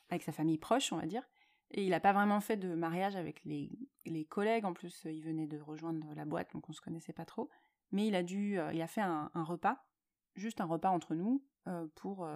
avec 0.10 0.24
sa 0.24 0.32
famille 0.32 0.58
proche, 0.58 0.92
on 0.92 0.98
va 0.98 1.06
dire. 1.06 1.22
Et 1.70 1.84
il 1.84 1.92
n'a 1.92 2.00
pas 2.00 2.12
vraiment 2.12 2.42
fait 2.42 2.58
de 2.58 2.74
mariage 2.74 3.16
avec 3.16 3.46
les, 3.46 3.70
les 4.08 4.26
collègues. 4.26 4.66
En 4.66 4.74
plus, 4.74 5.04
il 5.06 5.22
venait 5.22 5.46
de 5.46 5.60
rejoindre 5.60 6.04
la 6.16 6.26
boîte, 6.26 6.52
donc 6.52 6.68
on 6.68 6.74
se 6.74 6.82
connaissait 6.82 7.14
pas 7.14 7.26
trop. 7.26 7.48
Mais 7.92 8.08
il 8.08 8.16
a 8.16 8.24
dû, 8.24 8.58
il 8.74 8.82
a 8.82 8.88
fait 8.88 9.02
un, 9.02 9.30
repas, 9.36 9.86
juste 10.34 10.62
un 10.62 10.66
repas 10.66 10.90
entre 10.90 11.14
nous, 11.14 11.46
pour, 11.94 12.28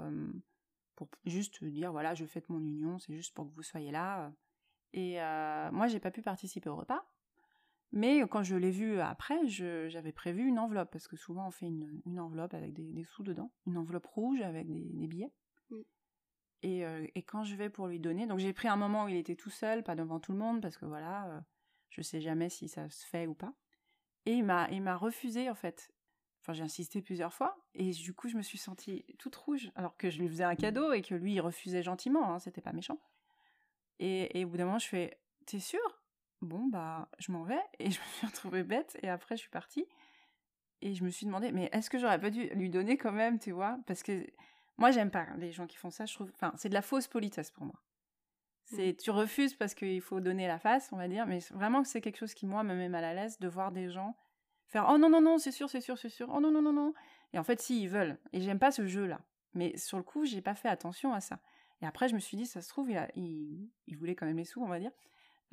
pour 0.94 1.08
juste 1.25 1.63
dire 1.63 1.92
voilà, 1.92 2.13
je 2.13 2.25
fête 2.25 2.48
mon 2.50 2.60
union, 2.60 3.00
c'est 3.00 3.15
juste 3.15 3.34
pour 3.34 3.50
que 3.50 3.56
vous 3.56 3.63
soyez 3.63 3.89
là. 3.89 4.32
Et 4.94 5.15
moi, 5.72 5.88
j'ai 5.88 6.00
pas 6.00 6.12
pu 6.12 6.22
participer 6.22 6.70
au 6.70 6.75
repas. 6.75 7.03
Mais 7.94 8.22
quand 8.22 8.42
je 8.42 8.56
l'ai 8.56 8.72
vu 8.72 9.00
après, 9.00 9.48
j'avais 9.48 10.12
prévu 10.12 10.48
une 10.48 10.58
enveloppe, 10.58 10.90
parce 10.92 11.08
que 11.08 11.16
souvent 11.16 11.48
on 11.48 11.52
fait 11.52 11.68
une, 11.68 12.02
une 12.08 12.20
enveloppe 12.20 12.56
avec 12.56 12.74
des, 12.74 12.92
des, 12.92 13.04
sous 13.04 13.22
dedans, 13.22 13.52
une 13.68 13.78
enveloppe 13.78 14.08
rouge 14.08 14.42
avec 14.42 14.68
des, 14.68 14.90
des 14.94 15.08
billets. 15.08 15.32
Mm. 15.70 15.82
Et, 16.64 16.86
euh, 16.88 17.06
et, 17.14 17.22
quand 17.22 17.44
je 17.44 17.56
vais 17.56 17.70
pour 17.70 17.86
lui 17.86 18.00
donner, 18.00 18.26
donc 18.26 18.40
j'ai 18.40 18.52
pris 18.52 18.68
un 18.68 18.78
moment 18.78 19.06
où 19.06 19.10
il 19.10 19.16
était 19.16 19.36
tout 19.36 19.52
seul, 19.52 19.84
pas 19.84 19.94
devant 19.94 20.20
tout 20.20 20.32
le 20.32 20.40
monde, 20.40 20.60
parce 20.60 20.76
que 20.76 20.86
voilà, 20.86 21.28
euh, 21.28 21.40
je 21.92 22.02
sais 22.02 22.20
jamais 22.20 22.50
si 22.50 22.68
ça 22.68 22.90
se 22.90 23.06
fait 23.06 23.28
ou 23.28 23.36
pas. 23.36 23.54
Et 24.26 24.34
il 24.34 24.44
m'a, 24.44 24.96
refusé 24.96 25.48
en 25.52 25.56
fait. 25.56 25.94
Enfin, 26.42 26.54
j'ai 26.54 26.64
insisté 26.64 27.00
plusieurs 27.04 27.34
fois, 27.34 27.56
et 27.76 27.92
du 27.92 28.14
coup 28.16 28.28
je 28.28 28.38
me 28.38 28.42
suis 28.42 28.58
sentie 28.58 29.06
toute 29.20 29.36
rouge, 29.36 29.72
alors 29.76 29.96
que 29.98 30.10
je 30.10 30.20
lui 30.20 30.28
faisais 30.28 30.44
un 30.44 30.56
cadeau 30.56 30.94
et 30.94 31.04
que 31.04 31.14
lui 31.14 31.34
il 31.34 31.42
refusait 31.42 31.84
gentiment, 31.84 32.34
hein, 32.34 32.40
c'était 32.40 32.60
pas 32.60 32.74
méchant. 32.74 33.00
Et, 34.00 34.40
et 34.40 34.46
au 34.46 34.50
bout 34.50 34.58
d'un 34.58 34.66
moment 34.66 34.80
je 34.80 34.88
fais, 34.88 35.20
t'es 35.46 35.60
sûr 35.60 35.80
bon, 36.44 36.68
bah, 36.68 37.10
je 37.20 37.32
m'en 37.32 37.44
vais. 37.44 37.62
Et 37.80 37.92
je 37.92 38.00
me 38.00 38.06
suis 38.18 38.28
retrouvée 38.28 38.64
bête. 38.64 38.98
Et 39.02 39.10
après, 39.10 39.36
je 39.36 39.42
suis 39.42 39.50
partie. 39.50 39.86
Et 40.82 40.96
je 40.96 41.04
me 41.04 41.10
suis 41.10 41.26
demandé, 41.26 41.52
mais 41.52 41.70
est-ce 41.72 41.90
que 41.90 41.98
j'aurais 41.98 42.20
pas 42.20 42.30
dû 42.30 42.48
lui 42.50 42.70
donner 42.70 42.98
quand 42.98 43.12
même, 43.12 43.40
tu 43.40 43.52
vois? 43.52 43.80
Parce 43.88 44.04
que 44.04 44.26
moi, 44.78 44.92
j'aime 44.92 45.12
pas 45.12 45.28
les 45.38 45.52
gens 45.52 45.68
qui 45.68 45.78
font 45.78 45.90
ça. 45.90 46.06
Je 46.06 46.14
trouve, 46.14 46.30
enfin, 46.34 46.54
c'est 46.58 46.70
de 46.70 46.74
la 46.74 46.82
fausse 46.82 47.08
politesse 47.08 47.52
pour 47.52 47.66
moi. 47.66 47.82
C'est, 48.66 48.96
tu 48.98 49.12
refuses 49.12 49.54
parce 49.54 49.76
qu'il 49.76 50.02
faut 50.02 50.20
donner 50.20 50.48
la 50.48 50.58
face, 50.58 50.90
on 50.92 50.98
va 50.98 51.08
dire. 51.08 51.26
Mais 51.26 51.40
vraiment, 51.52 51.84
c'est 51.84 52.02
quelque 52.02 52.18
chose 52.18 52.34
qui, 52.34 52.46
moi, 52.46 52.64
me 52.64 52.76
met 52.76 52.90
mal 52.90 53.04
à 53.04 53.14
l'aise 53.14 53.40
de 53.40 53.48
voir 53.48 53.72
des 53.72 53.90
gens 53.90 54.16
faire 54.68 54.88
Oh 54.90 54.98
non, 54.98 55.10
non, 55.10 55.22
non, 55.22 55.38
c'est 55.38 55.52
sûr, 55.52 55.70
c'est 55.70 55.82
sûr, 55.82 55.98
c'est 55.98 56.10
sûr. 56.10 56.30
Oh 56.34 56.40
non, 56.40 56.52
non, 56.52 56.62
non, 56.62 56.74
non. 56.74 56.94
Et 57.34 57.40
en 57.40 57.44
fait, 57.44 57.62
si, 57.62 57.84
ils 57.84 57.90
veulent. 57.90 58.18
Et 58.32 58.42
j'aime 58.42 58.60
pas 58.60 58.72
ce 58.72 58.88
jeu-là. 58.88 59.22
Mais 59.54 59.78
sur 59.78 59.98
le 59.98 60.04
coup, 60.04 60.26
j'ai 60.26 60.42
pas 60.42 60.56
fait 60.56 60.70
attention 60.70 61.14
à 61.14 61.22
ça. 61.22 61.40
Et 61.82 61.86
après, 61.86 62.10
je 62.10 62.16
me 62.16 62.20
suis 62.20 62.38
dit, 62.38 62.46
ça 62.46 62.62
se 62.62 62.70
trouve, 62.70 62.90
il, 63.16 63.70
il 63.88 63.98
voulait 63.98 64.16
quand 64.16 64.26
même 64.26 64.38
les 64.38 64.46
sous, 64.46 64.62
on 64.62 64.68
va 64.68 64.80
dire. 64.80 64.92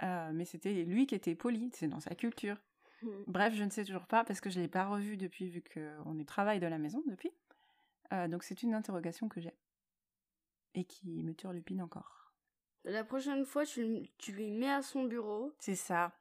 Euh, 0.03 0.31
mais 0.33 0.45
c'était 0.45 0.85
lui 0.85 1.07
qui 1.07 1.15
était 1.15 1.35
poli, 1.35 1.71
c'est 1.75 1.89
dans 1.89 2.01
sa 2.01 2.15
culture. 2.15 2.57
Hmm. 3.03 3.23
Bref, 3.27 3.55
je 3.55 3.65
ne 3.65 3.71
sais 3.71 3.85
toujours 3.85 4.07
pas 4.07 4.25
parce 4.25 4.41
que 4.41 4.51
je 4.51 4.59
ne 4.59 4.65
l'ai 4.65 4.69
pas 4.69 4.87
revu 4.87 5.17
depuis, 5.17 5.49
vu 5.49 5.63
qu'on 5.63 6.19
est 6.19 6.29
travail 6.29 6.61
de 6.61 6.67
la 6.67 6.79
maison 6.79 7.03
depuis. 7.07 7.33
Euh, 8.13 8.29
donc 8.29 8.43
c'est 8.43 8.63
une 8.63 8.75
interrogation 8.75 9.29
que 9.29 9.41
j'ai. 9.41 9.55
Et 10.75 10.85
qui 10.85 11.23
me 11.23 11.35
turlupine 11.35 11.83
encore. 11.83 12.33
La 12.85 13.05
prochaine 13.05 13.45
fois, 13.45 13.67
tu, 13.67 14.09
tu 14.17 14.33
lui 14.33 14.51
mets 14.51 14.71
à 14.71 14.83
son 14.83 15.05
bureau. 15.05 15.53
C'est 15.59 15.75
ça. 15.75 16.13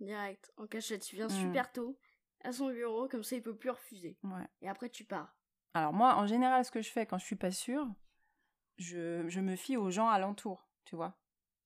Direct, 0.00 0.52
en 0.56 0.66
cachette. 0.66 1.02
Tu 1.02 1.16
viens 1.16 1.26
hmm. 1.26 1.30
super 1.30 1.72
tôt 1.72 1.98
à 2.42 2.52
son 2.52 2.70
bureau, 2.70 3.08
comme 3.08 3.24
ça 3.24 3.36
il 3.36 3.42
peut 3.42 3.56
plus 3.56 3.70
refuser. 3.70 4.16
Ouais. 4.22 4.46
Et 4.62 4.68
après 4.68 4.88
tu 4.88 5.04
pars. 5.04 5.34
Alors 5.74 5.92
moi, 5.92 6.16
en 6.16 6.26
général, 6.26 6.64
ce 6.64 6.70
que 6.70 6.82
je 6.82 6.90
fais 6.90 7.06
quand 7.06 7.18
je 7.18 7.24
suis 7.24 7.36
pas 7.36 7.50
sûre, 7.50 7.86
je, 8.76 9.28
je 9.28 9.40
me 9.40 9.56
fie 9.56 9.76
aux 9.76 9.90
gens 9.90 10.08
alentour, 10.08 10.68
tu 10.84 10.96
vois. 10.96 11.16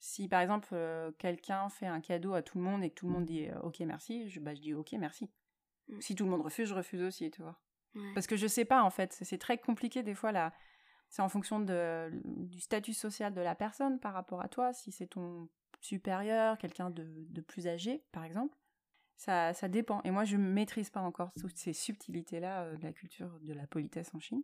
Si 0.04 0.26
par 0.26 0.40
exemple 0.40 0.70
euh, 0.72 1.12
quelqu'un 1.12 1.68
fait 1.68 1.86
un 1.86 2.00
cadeau 2.00 2.34
à 2.34 2.42
tout 2.42 2.58
le 2.58 2.64
monde 2.64 2.82
et 2.82 2.90
que 2.90 2.94
tout 2.96 3.06
le 3.06 3.12
monde 3.12 3.24
dit 3.24 3.46
euh, 3.46 3.60
ok 3.60 3.78
merci, 3.80 4.28
je, 4.28 4.40
bah, 4.40 4.52
je 4.52 4.60
dis 4.60 4.74
ok 4.74 4.94
merci. 4.98 5.30
Mm. 5.86 6.00
Si 6.00 6.16
tout 6.16 6.24
le 6.24 6.30
monde 6.30 6.40
refuse, 6.40 6.68
je 6.68 6.74
refuse 6.74 7.02
aussi, 7.02 7.30
tu 7.30 7.40
vois. 7.40 7.56
Parce 8.14 8.26
que 8.26 8.34
je 8.36 8.48
sais 8.48 8.64
pas 8.64 8.82
en 8.82 8.90
fait, 8.90 9.12
c'est 9.12 9.38
très 9.38 9.58
compliqué 9.58 10.02
des 10.02 10.14
fois 10.14 10.32
là. 10.32 10.52
C'est 11.08 11.22
en 11.22 11.28
fonction 11.28 11.60
de, 11.60 12.10
du 12.24 12.58
statut 12.58 12.94
social 12.94 13.32
de 13.32 13.40
la 13.40 13.54
personne 13.54 14.00
par 14.00 14.12
rapport 14.12 14.40
à 14.40 14.48
toi. 14.48 14.72
Si 14.72 14.90
c'est 14.90 15.06
ton 15.06 15.48
supérieur, 15.80 16.58
quelqu'un 16.58 16.90
de, 16.90 17.06
de, 17.06 17.40
plus 17.40 17.68
âgé 17.68 18.02
par 18.10 18.24
exemple, 18.24 18.56
ça, 19.14 19.54
ça 19.54 19.68
dépend. 19.68 20.02
Et 20.02 20.10
moi 20.10 20.24
je 20.24 20.36
ne 20.36 20.42
maîtrise 20.42 20.90
pas 20.90 21.00
encore 21.00 21.30
toutes 21.38 21.56
ces 21.56 21.72
subtilités 21.72 22.40
là 22.40 22.64
euh, 22.64 22.76
de 22.76 22.82
la 22.82 22.92
culture 22.92 23.38
de 23.38 23.52
la 23.52 23.68
politesse 23.68 24.12
en 24.14 24.18
Chine. 24.18 24.42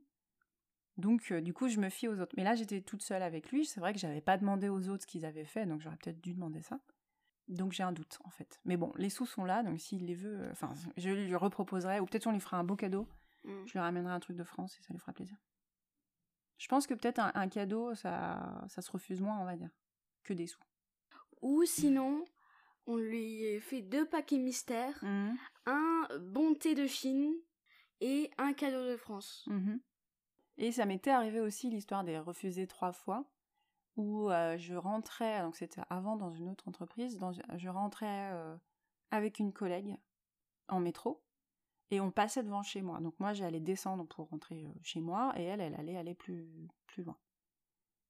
Donc, 0.98 1.30
euh, 1.30 1.40
du 1.40 1.54
coup, 1.54 1.68
je 1.68 1.78
me 1.78 1.88
fie 1.88 2.08
aux 2.08 2.20
autres. 2.20 2.34
Mais 2.36 2.42
là, 2.42 2.56
j'étais 2.56 2.80
toute 2.80 3.02
seule 3.02 3.22
avec 3.22 3.50
lui. 3.50 3.64
C'est 3.64 3.80
vrai 3.80 3.92
que 3.92 4.00
j'avais 4.00 4.20
pas 4.20 4.36
demandé 4.36 4.68
aux 4.68 4.88
autres 4.88 5.02
ce 5.02 5.06
qu'ils 5.06 5.24
avaient 5.24 5.44
fait, 5.44 5.64
donc 5.64 5.80
j'aurais 5.80 5.96
peut-être 5.96 6.20
dû 6.20 6.34
demander 6.34 6.60
ça. 6.60 6.80
Donc, 7.46 7.72
j'ai 7.72 7.84
un 7.84 7.92
doute, 7.92 8.18
en 8.24 8.30
fait. 8.30 8.60
Mais 8.64 8.76
bon, 8.76 8.92
les 8.96 9.08
sous 9.08 9.24
sont 9.24 9.44
là, 9.44 9.62
donc 9.62 9.80
s'il 9.80 10.04
les 10.04 10.16
veut, 10.16 10.40
euh, 10.40 10.50
enfin, 10.50 10.74
je 10.96 11.10
lui 11.10 11.34
reproposerai, 11.36 12.00
ou 12.00 12.06
peut-être 12.06 12.26
on 12.26 12.32
lui 12.32 12.40
fera 12.40 12.58
un 12.58 12.64
beau 12.64 12.76
cadeau. 12.76 13.06
Mm. 13.44 13.66
Je 13.66 13.72
lui 13.72 13.78
ramènerai 13.78 14.12
un 14.12 14.20
truc 14.20 14.36
de 14.36 14.44
France 14.44 14.76
et 14.78 14.82
ça 14.82 14.92
lui 14.92 14.98
fera 14.98 15.12
plaisir. 15.12 15.36
Je 16.58 16.66
pense 16.66 16.88
que 16.88 16.94
peut-être 16.94 17.20
un, 17.20 17.48
cadeau, 17.48 17.94
ça, 17.94 18.66
ça 18.68 18.82
se 18.82 18.90
refuse 18.90 19.20
moins, 19.20 19.38
on 19.38 19.44
va 19.44 19.54
dire, 19.54 19.70
que 20.24 20.34
des 20.34 20.48
sous. 20.48 20.60
Ou 21.40 21.64
sinon, 21.64 22.24
on 22.86 22.96
lui 22.96 23.60
fait 23.60 23.82
deux 23.82 24.04
paquets 24.04 24.38
mystères, 24.38 24.98
mm. 25.02 25.36
un 25.66 26.08
bon 26.20 26.54
thé 26.54 26.74
de 26.74 26.88
Chine 26.88 27.32
et 28.00 28.30
un 28.36 28.52
cadeau 28.52 28.84
de 28.84 28.96
France. 28.96 29.46
Mm-hmm. 29.46 29.78
Et 30.58 30.72
ça 30.72 30.86
m'était 30.86 31.10
arrivé 31.10 31.40
aussi 31.40 31.70
l'histoire 31.70 32.02
des 32.02 32.18
refusés 32.18 32.66
trois 32.66 32.92
fois, 32.92 33.24
où 33.96 34.30
euh, 34.30 34.58
je 34.58 34.74
rentrais, 34.74 35.40
donc 35.42 35.56
c'était 35.56 35.82
avant 35.88 36.16
dans 36.16 36.32
une 36.32 36.48
autre 36.48 36.66
entreprise, 36.68 37.18
je 37.56 37.68
rentrais 37.68 38.32
euh, 38.32 38.56
avec 39.10 39.38
une 39.38 39.52
collègue 39.52 39.96
en 40.68 40.80
métro, 40.80 41.22
et 41.90 42.00
on 42.00 42.10
passait 42.10 42.42
devant 42.42 42.62
chez 42.62 42.82
moi. 42.82 43.00
Donc 43.00 43.18
moi 43.20 43.34
j'allais 43.34 43.60
descendre 43.60 44.04
pour 44.04 44.28
rentrer 44.28 44.66
euh, 44.66 44.72
chez 44.82 45.00
moi, 45.00 45.32
et 45.36 45.44
elle, 45.44 45.60
elle 45.60 45.74
allait 45.76 45.96
aller 45.96 46.14
plus, 46.14 46.68
plus 46.86 47.04
loin. 47.04 47.16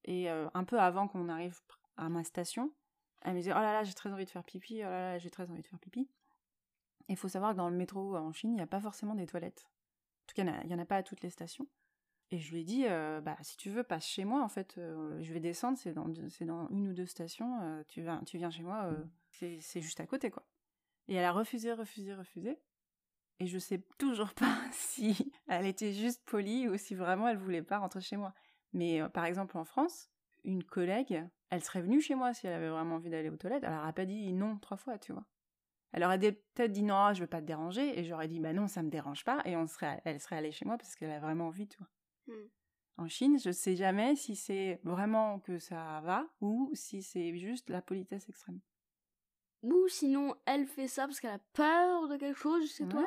Et 0.04 0.30
un 0.30 0.64
peu 0.64 0.80
avant 0.80 1.06
qu'on 1.06 1.28
arrive 1.28 1.60
à 1.98 2.08
ma 2.08 2.24
station, 2.24 2.72
elle 3.20 3.34
me 3.34 3.40
disait 3.40 3.52
Oh 3.52 3.56
là 3.60 3.74
là, 3.74 3.84
j'ai 3.84 3.92
très 3.92 4.10
envie 4.10 4.24
de 4.24 4.30
faire 4.30 4.44
pipi, 4.44 4.76
oh 4.78 4.84
là 4.84 5.12
là, 5.12 5.18
j'ai 5.18 5.28
très 5.28 5.50
envie 5.50 5.60
de 5.60 5.66
faire 5.66 5.78
pipi. 5.78 6.08
Il 7.08 7.16
faut 7.16 7.28
savoir 7.28 7.52
que 7.52 7.58
dans 7.58 7.68
le 7.68 7.76
métro 7.76 8.16
en 8.16 8.32
Chine, 8.32 8.52
il 8.52 8.56
n'y 8.56 8.62
a 8.62 8.66
pas 8.66 8.80
forcément 8.80 9.14
des 9.14 9.26
toilettes. 9.26 9.66
En 9.66 10.26
tout 10.28 10.34
cas, 10.34 10.44
il 10.62 10.68
n'y 10.68 10.74
en, 10.74 10.78
a 10.78 10.86
pas 10.86 10.96
à 10.96 11.02
toutes 11.02 11.20
les 11.20 11.28
stations. 11.28 11.66
Et 12.30 12.38
je 12.38 12.52
lui 12.52 12.60
ai 12.60 12.64
dit, 12.64 12.84
euh, 12.86 13.20
bah, 13.20 13.36
si 13.40 13.56
tu 13.56 13.70
veux, 13.70 13.82
passe 13.82 14.06
chez 14.06 14.24
moi, 14.24 14.42
en 14.42 14.48
fait, 14.48 14.76
euh, 14.76 15.18
je 15.22 15.32
vais 15.32 15.40
descendre, 15.40 15.78
c'est 15.78 15.94
dans, 15.94 16.06
une 16.68 16.88
ou 16.88 16.92
deux 16.92 17.06
stations, 17.06 17.60
euh, 17.62 17.82
tu, 17.88 18.02
viens, 18.02 18.22
tu 18.24 18.36
viens 18.36 18.50
chez 18.50 18.62
moi, 18.62 18.90
c'est, 19.30 19.80
juste 19.80 20.00
à 20.00 20.06
côté, 20.06 20.30
quoi. 20.30 20.44
Et 21.08 21.14
elle 21.14 21.24
a 21.24 21.32
refusé, 21.32 21.72
refusé, 21.72 22.14
refusé. 22.14 22.58
Et 23.40 23.46
je 23.46 23.58
sais 23.58 23.82
toujours 23.96 24.34
pas 24.34 24.58
si 24.72 25.32
elle 25.46 25.66
était 25.66 25.92
juste 25.92 26.22
polie 26.26 26.68
ou 26.68 26.76
si 26.76 26.94
vraiment 26.94 27.28
elle 27.28 27.38
voulait 27.38 27.62
pas 27.62 27.78
rentrer 27.78 28.02
chez 28.02 28.16
moi. 28.16 28.34
Mais 28.74 29.00
par 29.14 29.24
exemple, 29.24 29.56
en 29.56 29.64
France, 29.64 30.10
une 30.44 30.64
collègue, 30.64 31.24
elle 31.48 31.64
serait 31.64 31.80
venue 31.80 32.02
chez 32.02 32.14
moi 32.14 32.34
si 32.34 32.46
elle 32.46 32.52
avait 32.52 32.68
vraiment 32.68 32.96
envie 32.96 33.08
d'aller 33.08 33.30
aux 33.30 33.36
toilettes. 33.36 33.64
Elle 33.64 33.72
n'aurait 33.72 33.92
pas 33.94 34.04
dit 34.04 34.32
non 34.34 34.58
trois 34.58 34.76
fois, 34.76 34.98
tu 34.98 35.12
vois. 35.12 35.24
Elle 35.92 36.04
aurait 36.04 36.18
peut-être 36.18 36.72
dit 36.72 36.82
non, 36.82 37.14
je 37.14 37.20
veux 37.20 37.26
pas 37.26 37.40
te 37.40 37.46
déranger, 37.46 37.98
et 37.98 38.04
j'aurais 38.04 38.28
dit 38.28 38.40
bah 38.40 38.52
non, 38.52 38.68
ça 38.68 38.82
me 38.82 38.90
dérange 38.90 39.24
pas, 39.24 39.40
et 39.46 39.56
on 39.56 39.66
serait, 39.66 40.02
elle 40.04 40.20
serait 40.20 40.36
allée 40.36 40.52
chez 40.52 40.66
moi 40.66 40.76
parce 40.76 40.94
qu'elle 40.94 41.10
a 41.10 41.20
vraiment 41.20 41.46
envie, 41.46 41.66
tu 41.66 41.78
vois. 41.78 41.88
Hmm. 42.28 42.48
En 42.98 43.08
Chine, 43.08 43.38
je 43.38 43.48
ne 43.48 43.52
sais 43.52 43.76
jamais 43.76 44.16
si 44.16 44.34
c'est 44.34 44.80
vraiment 44.82 45.38
que 45.38 45.58
ça 45.58 46.00
va 46.04 46.26
ou 46.40 46.70
si 46.74 47.02
c'est 47.02 47.36
juste 47.36 47.70
la 47.70 47.80
politesse 47.80 48.28
extrême. 48.28 48.60
Ou 49.62 49.88
sinon, 49.88 50.34
elle 50.46 50.66
fait 50.66 50.88
ça 50.88 51.06
parce 51.06 51.20
qu'elle 51.20 51.30
a 51.30 51.40
peur 51.52 52.08
de 52.08 52.16
quelque 52.16 52.38
chose, 52.38 52.70
c'est 52.70 52.88
toi 52.88 53.06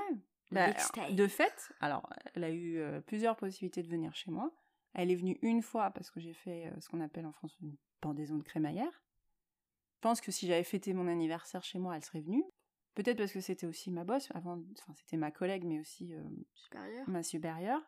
bah, 0.52 0.72
De 1.12 1.28
fait, 1.28 1.74
alors, 1.80 2.10
elle 2.34 2.44
a 2.44 2.50
eu 2.50 2.78
euh, 2.78 3.02
plusieurs 3.02 3.36
possibilités 3.36 3.84
de 3.84 3.90
venir 3.90 4.16
chez 4.16 4.32
moi. 4.32 4.52
Elle 4.94 5.12
est 5.12 5.16
venue 5.16 5.38
une 5.42 5.62
fois 5.62 5.92
parce 5.92 6.10
que 6.10 6.20
j'ai 6.20 6.34
fait 6.34 6.68
euh, 6.68 6.80
ce 6.80 6.90
qu'on 6.90 7.02
appelle 7.02 7.26
en 7.26 7.32
France 7.32 7.56
une 7.62 7.76
pendaison 8.02 8.38
de 8.38 8.44
crémaillère. 8.44 9.04
Je 9.96 10.00
pense 10.02 10.20
que 10.20 10.32
si 10.32 10.48
j'avais 10.48 10.64
fêté 10.64 10.94
mon 10.94 11.08
anniversaire 11.08 11.64
chez 11.64 11.80
moi, 11.80 11.96
elle 11.96 12.04
serait 12.04 12.22
venue. 12.22 12.44
Peut-être 12.96 13.18
parce 13.18 13.32
que 13.32 13.40
c'était 13.40 13.68
aussi 13.68 13.92
ma 13.92 14.04
boss, 14.04 14.30
avant, 14.34 14.62
enfin 14.80 14.94
c'était 14.96 15.16
ma 15.16 15.32
collègue, 15.32 15.64
mais 15.64 15.80
aussi 15.80 16.14
euh, 16.14 16.24
ma 17.08 17.24
supérieure. 17.24 17.82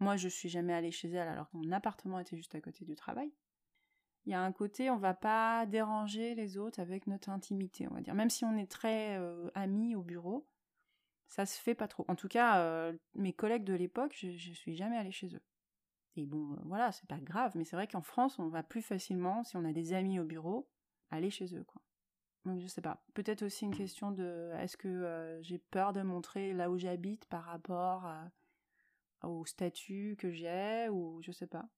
Moi, 0.00 0.16
je 0.16 0.28
suis 0.28 0.48
jamais 0.48 0.74
allée 0.74 0.92
chez 0.92 1.08
elle 1.08 1.28
alors 1.28 1.50
que 1.50 1.56
mon 1.56 1.72
appartement 1.72 2.18
était 2.18 2.36
juste 2.36 2.54
à 2.54 2.60
côté 2.60 2.84
du 2.84 2.94
travail. 2.94 3.32
Il 4.26 4.32
y 4.32 4.34
a 4.34 4.42
un 4.42 4.52
côté, 4.52 4.90
on 4.90 4.98
va 4.98 5.14
pas 5.14 5.66
déranger 5.66 6.34
les 6.34 6.58
autres 6.58 6.80
avec 6.80 7.06
notre 7.06 7.30
intimité, 7.30 7.88
on 7.88 7.94
va 7.94 8.00
dire. 8.00 8.14
Même 8.14 8.30
si 8.30 8.44
on 8.44 8.56
est 8.56 8.70
très 8.70 9.16
euh, 9.16 9.50
amis 9.54 9.96
au 9.96 10.02
bureau, 10.02 10.46
ça 11.28 11.46
se 11.46 11.58
fait 11.60 11.74
pas 11.74 11.88
trop. 11.88 12.04
En 12.08 12.14
tout 12.14 12.28
cas, 12.28 12.60
euh, 12.60 12.92
mes 13.14 13.32
collègues 13.32 13.64
de 13.64 13.74
l'époque, 13.74 14.14
je, 14.14 14.36
je 14.36 14.52
suis 14.52 14.76
jamais 14.76 14.96
allée 14.96 15.12
chez 15.12 15.34
eux. 15.34 15.42
Et 16.16 16.26
bon, 16.26 16.52
euh, 16.52 16.56
voilà, 16.64 16.92
c'est 16.92 17.06
pas 17.08 17.20
grave, 17.20 17.52
mais 17.54 17.64
c'est 17.64 17.76
vrai 17.76 17.86
qu'en 17.86 18.02
France, 18.02 18.38
on 18.38 18.48
va 18.48 18.62
plus 18.62 18.82
facilement, 18.82 19.44
si 19.44 19.56
on 19.56 19.64
a 19.64 19.72
des 19.72 19.94
amis 19.94 20.20
au 20.20 20.24
bureau, 20.24 20.68
aller 21.10 21.30
chez 21.30 21.54
eux, 21.56 21.64
quoi. 21.64 21.80
Donc 22.44 22.60
je 22.60 22.66
sais 22.66 22.80
pas. 22.80 23.02
Peut-être 23.14 23.42
aussi 23.42 23.64
une 23.64 23.74
question 23.74 24.10
de 24.10 24.52
est-ce 24.58 24.76
que 24.76 25.38
j'ai 25.42 25.58
peur 25.58 25.92
de 25.92 26.02
montrer 26.02 26.54
là 26.54 26.70
où 26.70 26.78
j'habite 26.78 27.26
par 27.26 27.44
rapport 27.44 28.06
à 28.06 28.30
au 29.22 29.44
statut 29.44 30.16
que 30.18 30.30
j'ai 30.30 30.88
ou 30.90 31.20
je 31.22 31.32
sais 31.32 31.46
pas. 31.46 31.68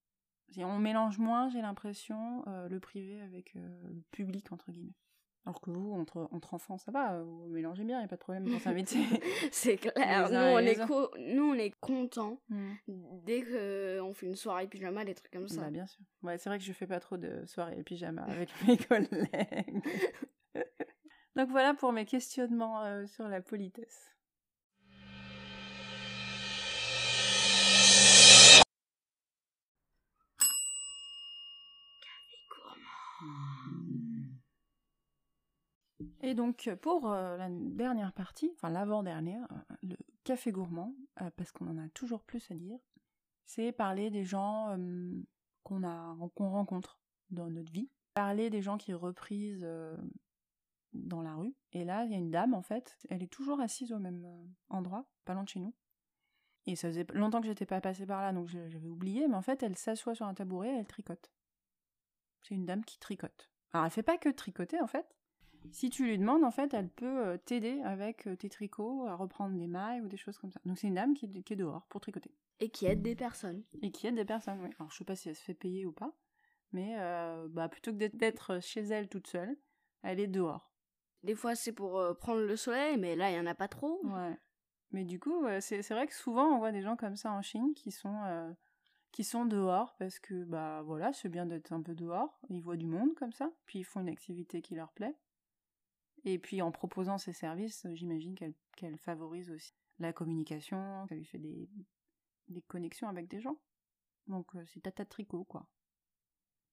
On 0.59 0.79
mélange 0.79 1.19
moins, 1.19 1.49
j'ai 1.49 1.63
l'impression, 1.63 2.43
euh, 2.49 2.69
le 2.69 2.81
privé 2.81 3.21
avec 3.21 3.55
euh, 3.57 3.83
le 3.85 4.03
public 4.11 4.51
entre 4.53 4.73
guillemets. 4.73 4.97
Alors 5.47 5.61
que 5.63 5.71
vous, 5.71 5.93
entre, 5.93 6.29
entre 6.33 6.53
enfants, 6.53 6.77
ça 6.77 6.91
va, 6.91 7.23
vous 7.23 7.47
mélangez 7.47 7.85
bien, 7.85 7.97
il 7.97 8.01
n'y 8.01 8.05
a 8.05 8.09
pas 8.09 8.17
de 8.17 8.21
problème 8.21 8.47
dans 8.47 8.69
un 8.69 8.75
métier. 8.75 9.01
c'est 9.53 9.79
clair. 9.79 10.29
Nous 10.29 10.37
on, 10.37 10.59
est 10.59 11.35
nous, 11.35 11.45
on 11.45 11.55
est 11.55 11.71
contents 11.81 12.43
mmh. 12.51 12.73
dès 13.25 13.43
qu'on 13.43 14.13
fait 14.13 14.27
une 14.27 14.37
soirée 14.37 14.67
pyjama, 14.67 15.05
des 15.05 15.15
trucs 15.15 15.33
comme 15.33 15.49
ça. 15.49 15.63
Bah, 15.63 15.71
bien 15.71 15.87
sûr. 15.87 16.05
Ouais, 16.23 16.37
c'est 16.37 16.51
vrai 16.51 16.59
que 16.59 16.65
je 16.65 16.73
fais 16.73 16.87
pas 16.87 17.01
trop 17.01 17.17
de 17.17 17.47
soirées 17.47 17.83
pyjama 17.83 18.23
avec 18.25 18.51
mes 18.69 18.77
collègues. 18.77 19.83
Donc 21.37 21.49
voilà 21.49 21.73
pour 21.73 21.93
mes 21.93 22.05
questionnements 22.05 22.85
euh, 22.85 23.07
sur 23.07 23.27
la 23.27 23.41
politesse. 23.41 24.15
Et 36.23 36.35
donc, 36.35 36.71
pour 36.81 37.11
euh, 37.11 37.37
la 37.37 37.49
dernière 37.51 38.13
partie, 38.13 38.51
enfin 38.55 38.71
l'avant-dernière, 38.71 39.47
euh, 39.53 39.77
le 39.83 39.97
café 40.25 40.53
gourmand, 40.53 40.95
euh, 41.21 41.31
parce 41.37 41.53
qu'on 41.53 41.67
en 41.69 41.79
a 41.79 41.89
toujours 41.91 42.23
plus 42.23 42.51
à 42.51 42.55
dire, 42.55 42.79
c'est 43.45 43.73
parler 43.73 44.11
des 44.11 44.25
gens 44.25 44.77
qu'on 45.65 45.83
a 45.83 46.13
rencontre 46.37 47.01
dans 47.31 47.51
notre 47.51 47.73
vie, 47.73 47.91
parler 48.15 48.49
des 48.49 48.63
gens 48.63 48.79
qui 48.79 48.95
reprisent 48.95 49.67
dans 50.93 51.21
la 51.21 51.35
rue. 51.35 51.55
Et 51.73 51.85
là, 51.85 52.05
il 52.05 52.13
y 52.13 52.15
a 52.15 52.19
une 52.19 52.31
dame, 52.31 52.55
en 52.55 52.63
fait, 52.63 52.97
elle 53.09 53.25
est 53.25 53.33
toujours 53.33 53.61
assise 53.61 53.93
au 53.93 53.99
même 53.99 54.25
endroit, 54.69 55.11
pas 55.25 55.35
loin 55.35 55.43
de 55.43 55.49
chez 55.49 55.59
nous. 55.59 55.75
Et 56.67 56.77
ça 56.77 56.89
faisait 56.89 57.07
longtemps 57.13 57.41
que 57.41 57.49
j'étais 57.49 57.67
pas 57.67 57.81
passée 57.81 58.07
par 58.07 58.21
là, 58.21 58.33
donc 58.33 58.47
j'avais 58.47 58.89
oublié, 58.89 59.27
mais 59.27 59.35
en 59.35 59.43
fait, 59.43 59.65
elle 59.65 59.77
s'assoit 59.77 60.15
sur 60.15 60.27
un 60.27 60.35
tabouret 60.35 60.73
et 60.73 60.79
elle 60.79 60.87
tricote. 60.87 61.33
C'est 62.43 62.55
une 62.55 62.67
dame 62.67 62.85
qui 62.85 63.01
tricote. 63.01 63.51
Alors, 63.73 63.87
elle 63.87 63.93
fait 63.93 64.05
pas 64.05 64.19
que 64.19 64.29
tricoter, 64.29 64.81
en 64.81 64.87
fait. 64.87 65.17
Si 65.73 65.91
tu 65.91 66.05
lui 66.05 66.19
demandes, 66.19 66.45
en 66.45 66.51
fait, 66.51 66.75
elle 66.75 66.89
peut 66.89 67.27
euh, 67.27 67.37
t'aider 67.37 67.81
avec 67.83 68.27
euh, 68.27 68.37
tes 68.37 68.49
tricots 68.49 69.07
à 69.07 69.15
reprendre 69.15 69.57
des 69.57 69.67
mailles 69.67 70.01
ou 70.01 70.09
des 70.09 70.17
choses 70.17 70.39
comme 70.39 70.51
ça. 70.51 70.61
Donc 70.65 70.79
c'est 70.79 70.89
une 70.89 70.95
dame 70.95 71.15
qui 71.15 71.27
est, 71.27 71.57
dehors 71.57 71.87
pour 71.89 72.01
tricoter. 72.01 72.35
Et 72.59 72.71
qui 72.71 72.87
aide 72.87 73.03
des 73.03 73.15
personnes. 73.15 73.63
Et 73.83 73.91
qui 73.91 74.07
aide 74.07 74.17
des 74.17 74.25
personnes, 74.25 74.61
oui. 74.63 74.71
Alors 74.79 74.91
je 74.91 74.99
sais 74.99 75.05
pas 75.05 75.17
si 75.17 75.29
elle 75.29 75.37
se 75.37 75.43
fait 75.43 75.55
payer 75.55 75.87
ou 75.87 75.93
pas, 75.93 76.13
mais 76.73 76.97
euh, 76.99 77.47
bah, 77.49 77.69
plutôt 77.69 77.93
que 77.93 78.07
d'être 78.07 78.61
chez 78.61 78.81
elle 78.81 79.09
toute 79.09 79.27
seule, 79.27 79.57
elle 80.03 80.21
est 80.21 80.27
dehors. 80.27 80.73
Des 81.23 81.35
fois 81.35 81.55
c'est 81.55 81.73
pour 81.73 82.03
prendre 82.17 82.41
le 82.41 82.57
soleil, 82.57 82.97
mais 82.97 83.15
là 83.15 83.31
il 83.31 83.37
y 83.37 83.41
en 83.41 83.47
a 83.47 83.55
pas 83.55 83.69
trop. 83.69 84.01
Ouais. 84.05 84.39
Mais 84.93 85.05
du 85.05 85.21
coup, 85.21 85.45
c'est 85.61 85.89
vrai 85.91 86.07
que 86.07 86.15
souvent 86.15 86.47
on 86.47 86.59
voit 86.59 86.73
des 86.73 86.83
gens 86.83 86.97
comme 86.97 87.17
ça 87.17 87.31
en 87.31 87.43
Chine 87.43 87.75
qui 87.75 87.93
sont 87.93 88.55
qui 89.13 89.23
sont 89.25 89.45
dehors 89.45 89.95
parce 89.99 90.19
que 90.19 90.45
bah 90.45 90.83
voilà 90.83 91.13
c'est 91.13 91.29
bien 91.29 91.45
d'être 91.45 91.73
un 91.73 91.83
peu 91.83 91.95
dehors. 91.95 92.41
Ils 92.49 92.63
voient 92.63 92.77
du 92.77 92.87
monde 92.87 93.15
comme 93.15 93.33
ça, 93.33 93.51
puis 93.67 93.81
ils 93.81 93.85
font 93.85 94.01
une 94.01 94.09
activité 94.09 94.63
qui 94.63 94.75
leur 94.75 94.93
plaît. 94.93 95.15
Et 96.25 96.39
puis 96.39 96.63
en 96.63 96.71
proposant 96.71 97.19
ces 97.19 97.33
services, 97.33 97.87
j'imagine 97.95 98.35
qu'elle 98.77 98.99
favorise 98.99 99.51
aussi 99.51 99.73
la 99.99 100.13
communication, 100.13 101.07
qu'elle 101.09 101.19
lui 101.19 101.25
fait 101.25 101.39
des, 101.39 101.69
des 102.49 102.63
connexions 102.63 103.09
avec 103.09 103.29
des 103.29 103.41
gens. 103.41 103.59
Donc 104.27 104.55
euh, 104.55 104.65
c'est 104.67 104.81
tata 104.81 105.05
tricot 105.05 105.45
quoi. 105.45 105.67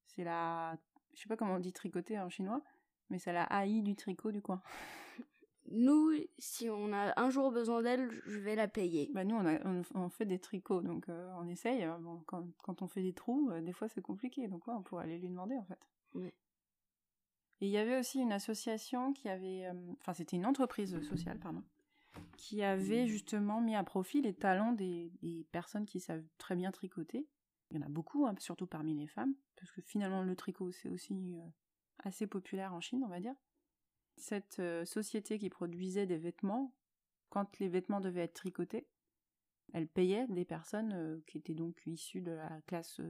C'est 0.08 0.24
la, 0.24 0.78
je 1.14 1.22
sais 1.22 1.28
pas 1.28 1.38
comment 1.38 1.56
on 1.56 1.60
dit 1.60 1.74
tricoter 1.74 2.20
en 2.20 2.30
chinois, 2.30 2.62
mais 3.10 3.20
c'est 3.20 3.34
la 3.34 3.48
AI 3.52 3.82
du 3.82 3.96
tricot 3.96 4.32
du 4.32 4.42
coin. 4.42 4.62
Nous, 5.70 6.14
si 6.38 6.70
on 6.70 6.94
a 6.94 7.20
un 7.20 7.30
jour 7.30 7.52
besoin 7.52 7.82
d'elle, 7.82 8.10
je 8.26 8.40
vais 8.40 8.56
la 8.56 8.70
payer. 8.70 9.12
Bah 9.14 9.26
nous, 9.26 9.36
on, 9.36 9.82
on, 9.96 10.08
fait 10.08 10.26
des 10.26 10.40
tricots, 10.40 10.82
donc 10.82 11.10
euh, 11.10 11.30
on 11.40 11.48
essaye. 11.50 11.86
Bon, 12.00 12.24
quand, 12.26 12.48
quand, 12.64 12.82
on 12.82 12.88
fait 12.88 13.02
des 13.02 13.12
trous, 13.12 13.50
euh, 13.52 13.60
des 13.60 13.74
fois 13.74 13.90
c'est 13.90 14.02
compliqué, 14.02 14.48
donc 14.48 14.66
ouais, 14.66 14.74
on 14.74 14.82
pourrait 14.82 15.04
aller 15.04 15.18
lui 15.18 15.28
demander 15.28 15.58
en 15.58 15.66
fait. 15.66 15.80
Oui. 16.14 16.34
Et 17.60 17.68
il 17.68 17.72
y 17.72 17.78
avait 17.78 17.98
aussi 17.98 18.20
une 18.20 18.32
association 18.32 19.14
qui 19.14 19.30
avait, 19.30 19.66
euh, 19.66 19.74
enfin 20.00 20.14
c'était 20.14 20.36
une 20.36 20.46
entreprise 20.46 21.00
sociale, 21.02 21.40
pardon, 21.40 21.64
qui 22.36 22.62
avait 22.62 23.08
justement 23.08 23.62
mis 23.62 23.76
à 23.76 23.84
profit 23.84 24.22
les 24.22 24.34
talents 24.34 24.74
des, 24.74 25.12
personnes 25.52 25.86
qui 25.86 26.00
savent 26.00 26.24
très 26.38 26.56
bien 26.56 26.72
tricoter. 26.72 27.28
Il 27.72 27.78
y 27.78 27.80
en 27.80 27.86
a 27.86 27.90
beaucoup, 27.90 28.28
hein, 28.28 28.36
surtout 28.40 28.68
parmi 28.68 28.94
les 28.94 29.08
femmes, 29.08 29.34
parce 29.56 29.72
que 29.72 29.82
finalement 29.82 30.22
le 30.22 30.36
tricot 30.36 30.72
c'est 30.72 30.90
aussi 30.90 31.36
euh, 31.36 31.48
assez 32.04 32.28
populaire 32.28 32.74
en 32.74 32.80
Chine, 32.80 33.04
on 33.04 33.10
va 33.10 33.20
dire. 33.20 33.36
Cette 34.18 34.60
euh, 34.60 34.86
société 34.86 35.40
qui 35.40 35.50
produisait 35.50 36.06
des 36.06 36.18
vêtements, 36.18 36.76
quand 37.30 37.58
les 37.60 37.70
vêtements 37.70 38.02
devaient 38.02 38.24
être 38.24 38.36
tricotés, 38.36 38.88
elle 39.74 39.88
payait 39.88 40.28
des 40.28 40.46
personnes 40.46 41.22
qui 41.28 41.38
étaient 41.38 41.54
donc 41.54 41.82
issues 41.88 42.22
de 42.22 42.32
la 42.32 42.62
classe 42.68 43.02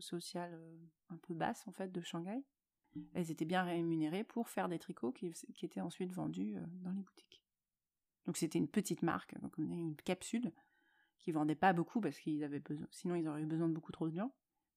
sociale 0.00 0.60
un 1.08 1.16
peu 1.16 1.32
basse 1.32 1.66
en 1.66 1.72
fait 1.72 1.90
de 1.90 2.02
Shanghai 2.02 2.44
elles 3.14 3.30
étaient 3.30 3.44
bien 3.44 3.62
rémunérées 3.62 4.24
pour 4.24 4.48
faire 4.48 4.68
des 4.68 4.78
tricots 4.78 5.12
qui, 5.12 5.32
étaient 5.62 5.80
ensuite 5.80 6.12
vendus 6.12 6.56
euh, 6.56 6.60
dans 6.82 6.92
les 6.92 7.02
boutiques. 7.02 7.42
Donc 8.26 8.36
c'était 8.36 8.58
une 8.58 8.68
petite 8.68 9.02
marque, 9.02 9.34
une 9.58 9.96
capsule, 9.96 10.52
qui 11.18 11.32
vendait 11.32 11.56
pas 11.56 11.72
beaucoup 11.72 12.00
parce 12.00 12.18
qu'ils 12.18 12.44
avaient 12.44 12.60
besoin, 12.60 12.86
sinon 12.90 13.16
ils 13.16 13.26
auraient 13.26 13.42
eu 13.42 13.46
besoin 13.46 13.68
de 13.68 13.74
beaucoup 13.74 13.92
trop 13.92 14.08
de 14.08 14.14
gens. 14.14 14.32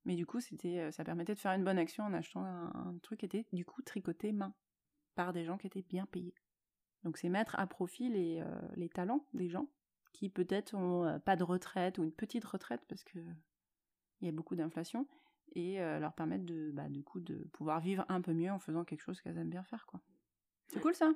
Mais 0.05 0.15
du 0.15 0.25
coup, 0.25 0.39
c'était, 0.39 0.79
euh, 0.79 0.91
ça 0.91 1.03
permettait 1.03 1.35
de 1.35 1.39
faire 1.39 1.51
une 1.51 1.63
bonne 1.63 1.77
action 1.77 2.03
en 2.03 2.13
achetant 2.13 2.43
un, 2.43 2.97
truc 3.03 3.19
qui 3.19 3.25
était 3.25 3.45
du 3.53 3.65
coup 3.65 3.83
tricoté 3.83 4.31
main 4.31 4.55
par 5.13 5.31
des 5.31 5.45
gens 5.45 5.57
qui 5.57 5.67
étaient 5.67 5.83
bien 5.83 6.07
payés. 6.07 6.33
Donc 7.03 7.17
c'est 7.17 7.29
mettre 7.29 7.59
à 7.59 7.67
profit 7.67 8.09
les, 8.09 8.41
euh, 8.41 8.87
talents 8.87 9.27
des 9.33 9.47
gens 9.47 9.69
qui 10.11 10.29
peut-être 10.29 10.73
ont 10.73 11.19
pas 11.19 11.35
de 11.35 11.43
retraite 11.43 11.99
ou 11.99 12.03
une 12.03 12.11
petite 12.11 12.43
retraite 12.43 12.81
parce 12.87 13.03
que 13.03 13.19
il 14.19 14.25
y 14.25 14.29
a 14.29 14.31
beaucoup 14.31 14.55
d'inflation 14.55 15.07
et 15.53 15.81
euh, 15.81 15.99
leur 15.99 16.13
permettre 16.13 16.45
de, 16.45 16.71
bah, 16.71 16.89
du 16.89 17.03
coup, 17.03 17.19
de 17.19 17.47
pouvoir 17.53 17.79
vivre 17.79 18.05
un 18.09 18.21
peu 18.21 18.33
mieux 18.33 18.51
en 18.51 18.59
faisant 18.59 18.83
quelque 18.83 19.01
chose 19.01 19.21
qu'elles 19.21 19.37
aiment 19.37 19.49
bien 19.49 19.63
faire, 19.63 19.85
quoi. 19.85 20.01
C'est 20.67 20.79
cool 20.79 20.95
ça 20.95 21.11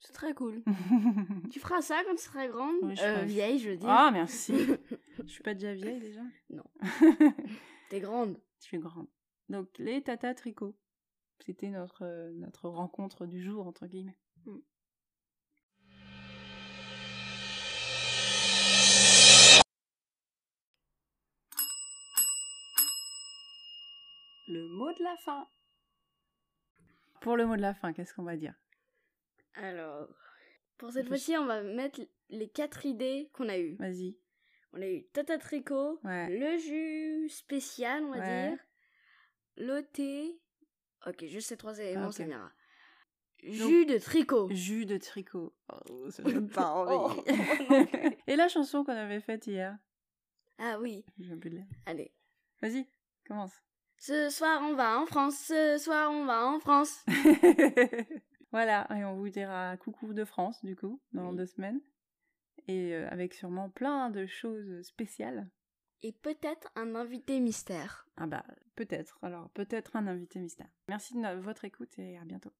C'est 0.00 0.12
très 0.12 0.34
cool. 0.34 0.62
tu 1.50 1.58
feras 1.58 1.82
ça 1.82 2.00
quand 2.04 2.14
tu 2.14 2.22
seras 2.22 2.46
grande 2.46 2.94
euh, 3.00 3.22
Vieille, 3.24 3.58
je 3.58 3.70
veux 3.70 3.76
dire. 3.76 3.88
Ah, 3.88 4.10
merci. 4.12 4.54
je 5.18 5.26
suis 5.26 5.42
pas 5.42 5.54
déjà 5.54 5.74
vieille 5.74 6.00
déjà? 6.00 6.22
Non. 6.50 6.64
T'es 7.90 8.00
grande. 8.00 8.40
Je 8.60 8.64
suis 8.64 8.78
grande. 8.78 9.08
Donc, 9.48 9.68
les 9.78 10.02
tata 10.02 10.34
tricot. 10.34 10.76
C'était 11.40 11.68
notre, 11.68 12.04
euh, 12.04 12.32
notre 12.34 12.68
rencontre 12.68 13.26
du 13.26 13.42
jour, 13.42 13.66
entre 13.66 13.86
guillemets. 13.86 14.18
Mm. 14.46 14.58
Mot 24.84 24.92
de 24.92 25.02
la 25.02 25.16
fin. 25.16 25.48
Pour 27.20 27.36
le 27.36 27.46
mot 27.46 27.56
de 27.56 27.62
la 27.62 27.74
fin, 27.74 27.92
qu'est-ce 27.92 28.12
qu'on 28.14 28.22
va 28.22 28.36
dire? 28.36 28.54
Alors, 29.54 30.08
pour 30.76 30.92
cette 30.92 31.08
fois-ci, 31.08 31.36
on 31.36 31.46
va 31.46 31.62
mettre 31.62 32.00
les 32.28 32.48
quatre 32.48 32.84
idées 32.84 33.30
qu'on 33.32 33.48
a 33.48 33.58
eues. 33.58 33.76
Vas-y. 33.76 34.18
On 34.72 34.82
a 34.82 34.88
eu 34.88 35.04
Tata 35.12 35.38
Tricot, 35.38 36.00
le 36.02 36.58
jus 36.58 37.28
spécial, 37.28 38.04
on 38.04 38.10
va 38.10 38.20
dire, 38.20 38.58
le 39.56 39.80
thé. 39.82 40.40
Ok, 41.06 41.24
juste 41.26 41.48
ces 41.48 41.56
trois 41.56 41.78
éléments, 41.78 42.10
ça 42.10 42.24
viendra. 42.24 42.50
Jus 43.42 43.84
de 43.84 43.98
tricot. 43.98 44.48
Jus 44.50 44.86
de 44.86 44.96
tricot. 44.96 45.54
Oh, 45.68 46.10
ça 46.10 46.22
donne 46.22 46.48
pas 46.48 46.70
envie. 46.70 47.20
Et 48.26 48.36
la 48.36 48.48
chanson 48.48 48.84
qu'on 48.84 48.92
avait 48.92 49.20
faite 49.20 49.46
hier? 49.46 49.76
Ah 50.58 50.78
oui. 50.80 51.04
J'ai 51.18 51.36
de 51.36 51.48
l'air. 51.50 51.66
Allez. 51.84 52.14
Vas-y, 52.62 52.88
commence. 53.26 53.62
Ce 54.06 54.28
soir 54.28 54.60
on 54.62 54.74
va 54.74 55.00
en 55.00 55.06
France, 55.06 55.34
ce 55.34 55.78
soir 55.78 56.10
on 56.10 56.26
va 56.26 56.46
en 56.46 56.60
France. 56.60 57.06
voilà, 58.52 58.86
et 58.94 59.02
on 59.02 59.14
vous 59.14 59.30
dira 59.30 59.78
coucou 59.78 60.12
de 60.12 60.26
France 60.26 60.62
du 60.62 60.76
coup, 60.76 61.00
dans 61.14 61.32
deux 61.32 61.46
semaines. 61.46 61.80
Et 62.68 62.94
euh, 62.94 63.08
avec 63.10 63.32
sûrement 63.32 63.70
plein 63.70 64.10
de 64.10 64.26
choses 64.26 64.82
spéciales. 64.82 65.48
Et 66.02 66.12
peut-être 66.12 66.70
un 66.76 66.94
invité 66.96 67.40
mystère. 67.40 68.06
Ah 68.18 68.26
bah 68.26 68.44
peut-être, 68.76 69.18
alors 69.22 69.48
peut-être 69.54 69.96
un 69.96 70.06
invité 70.06 70.38
mystère. 70.38 70.68
Merci 70.90 71.14
de 71.14 71.40
votre 71.40 71.64
écoute 71.64 71.98
et 71.98 72.18
à 72.18 72.26
bientôt. 72.26 72.52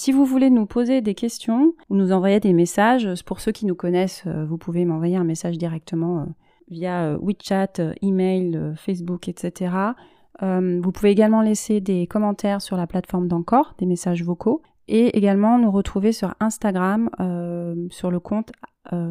Si 0.00 0.12
vous 0.12 0.24
voulez 0.24 0.48
nous 0.48 0.64
poser 0.64 1.02
des 1.02 1.14
questions 1.14 1.74
ou 1.90 1.94
nous 1.94 2.10
envoyer 2.10 2.40
des 2.40 2.54
messages, 2.54 3.06
pour 3.26 3.38
ceux 3.38 3.52
qui 3.52 3.66
nous 3.66 3.74
connaissent, 3.74 4.22
euh, 4.26 4.46
vous 4.46 4.56
pouvez 4.56 4.86
m'envoyer 4.86 5.16
un 5.16 5.24
message 5.24 5.58
directement 5.58 6.20
euh, 6.20 6.24
via 6.70 7.02
euh, 7.02 7.18
WeChat, 7.20 7.74
email, 8.00 8.58
Facebook, 8.76 9.28
etc. 9.28 9.74
Vous 10.40 10.90
pouvez 10.90 11.10
également 11.10 11.42
laisser 11.42 11.82
des 11.82 12.06
commentaires 12.06 12.62
sur 12.62 12.78
la 12.78 12.86
plateforme 12.86 13.28
d'Encore, 13.28 13.74
des 13.76 13.84
messages 13.84 14.24
vocaux, 14.24 14.62
et 14.88 15.18
également 15.18 15.58
nous 15.58 15.70
retrouver 15.70 16.12
sur 16.12 16.34
Instagram 16.40 17.10
sur 17.90 18.10
le 18.10 18.20
compte 18.20 18.52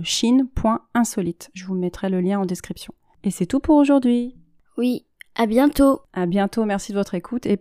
chine.insolite. 0.01 1.51
Je 1.53 1.67
vous 1.67 1.75
mettrai 1.75 2.09
le 2.09 2.19
lien 2.19 2.39
en 2.39 2.47
description. 2.47 2.95
Et 3.23 3.29
c'est 3.29 3.45
tout 3.45 3.59
pour 3.59 3.75
aujourd'hui. 3.75 4.35
Oui, 4.75 5.05
à 5.35 5.45
bientôt. 5.45 5.99
À 6.13 6.25
bientôt, 6.25 6.65
merci 6.65 6.93
de 6.93 6.97
votre 6.97 7.13
écoute 7.13 7.45
et... 7.45 7.59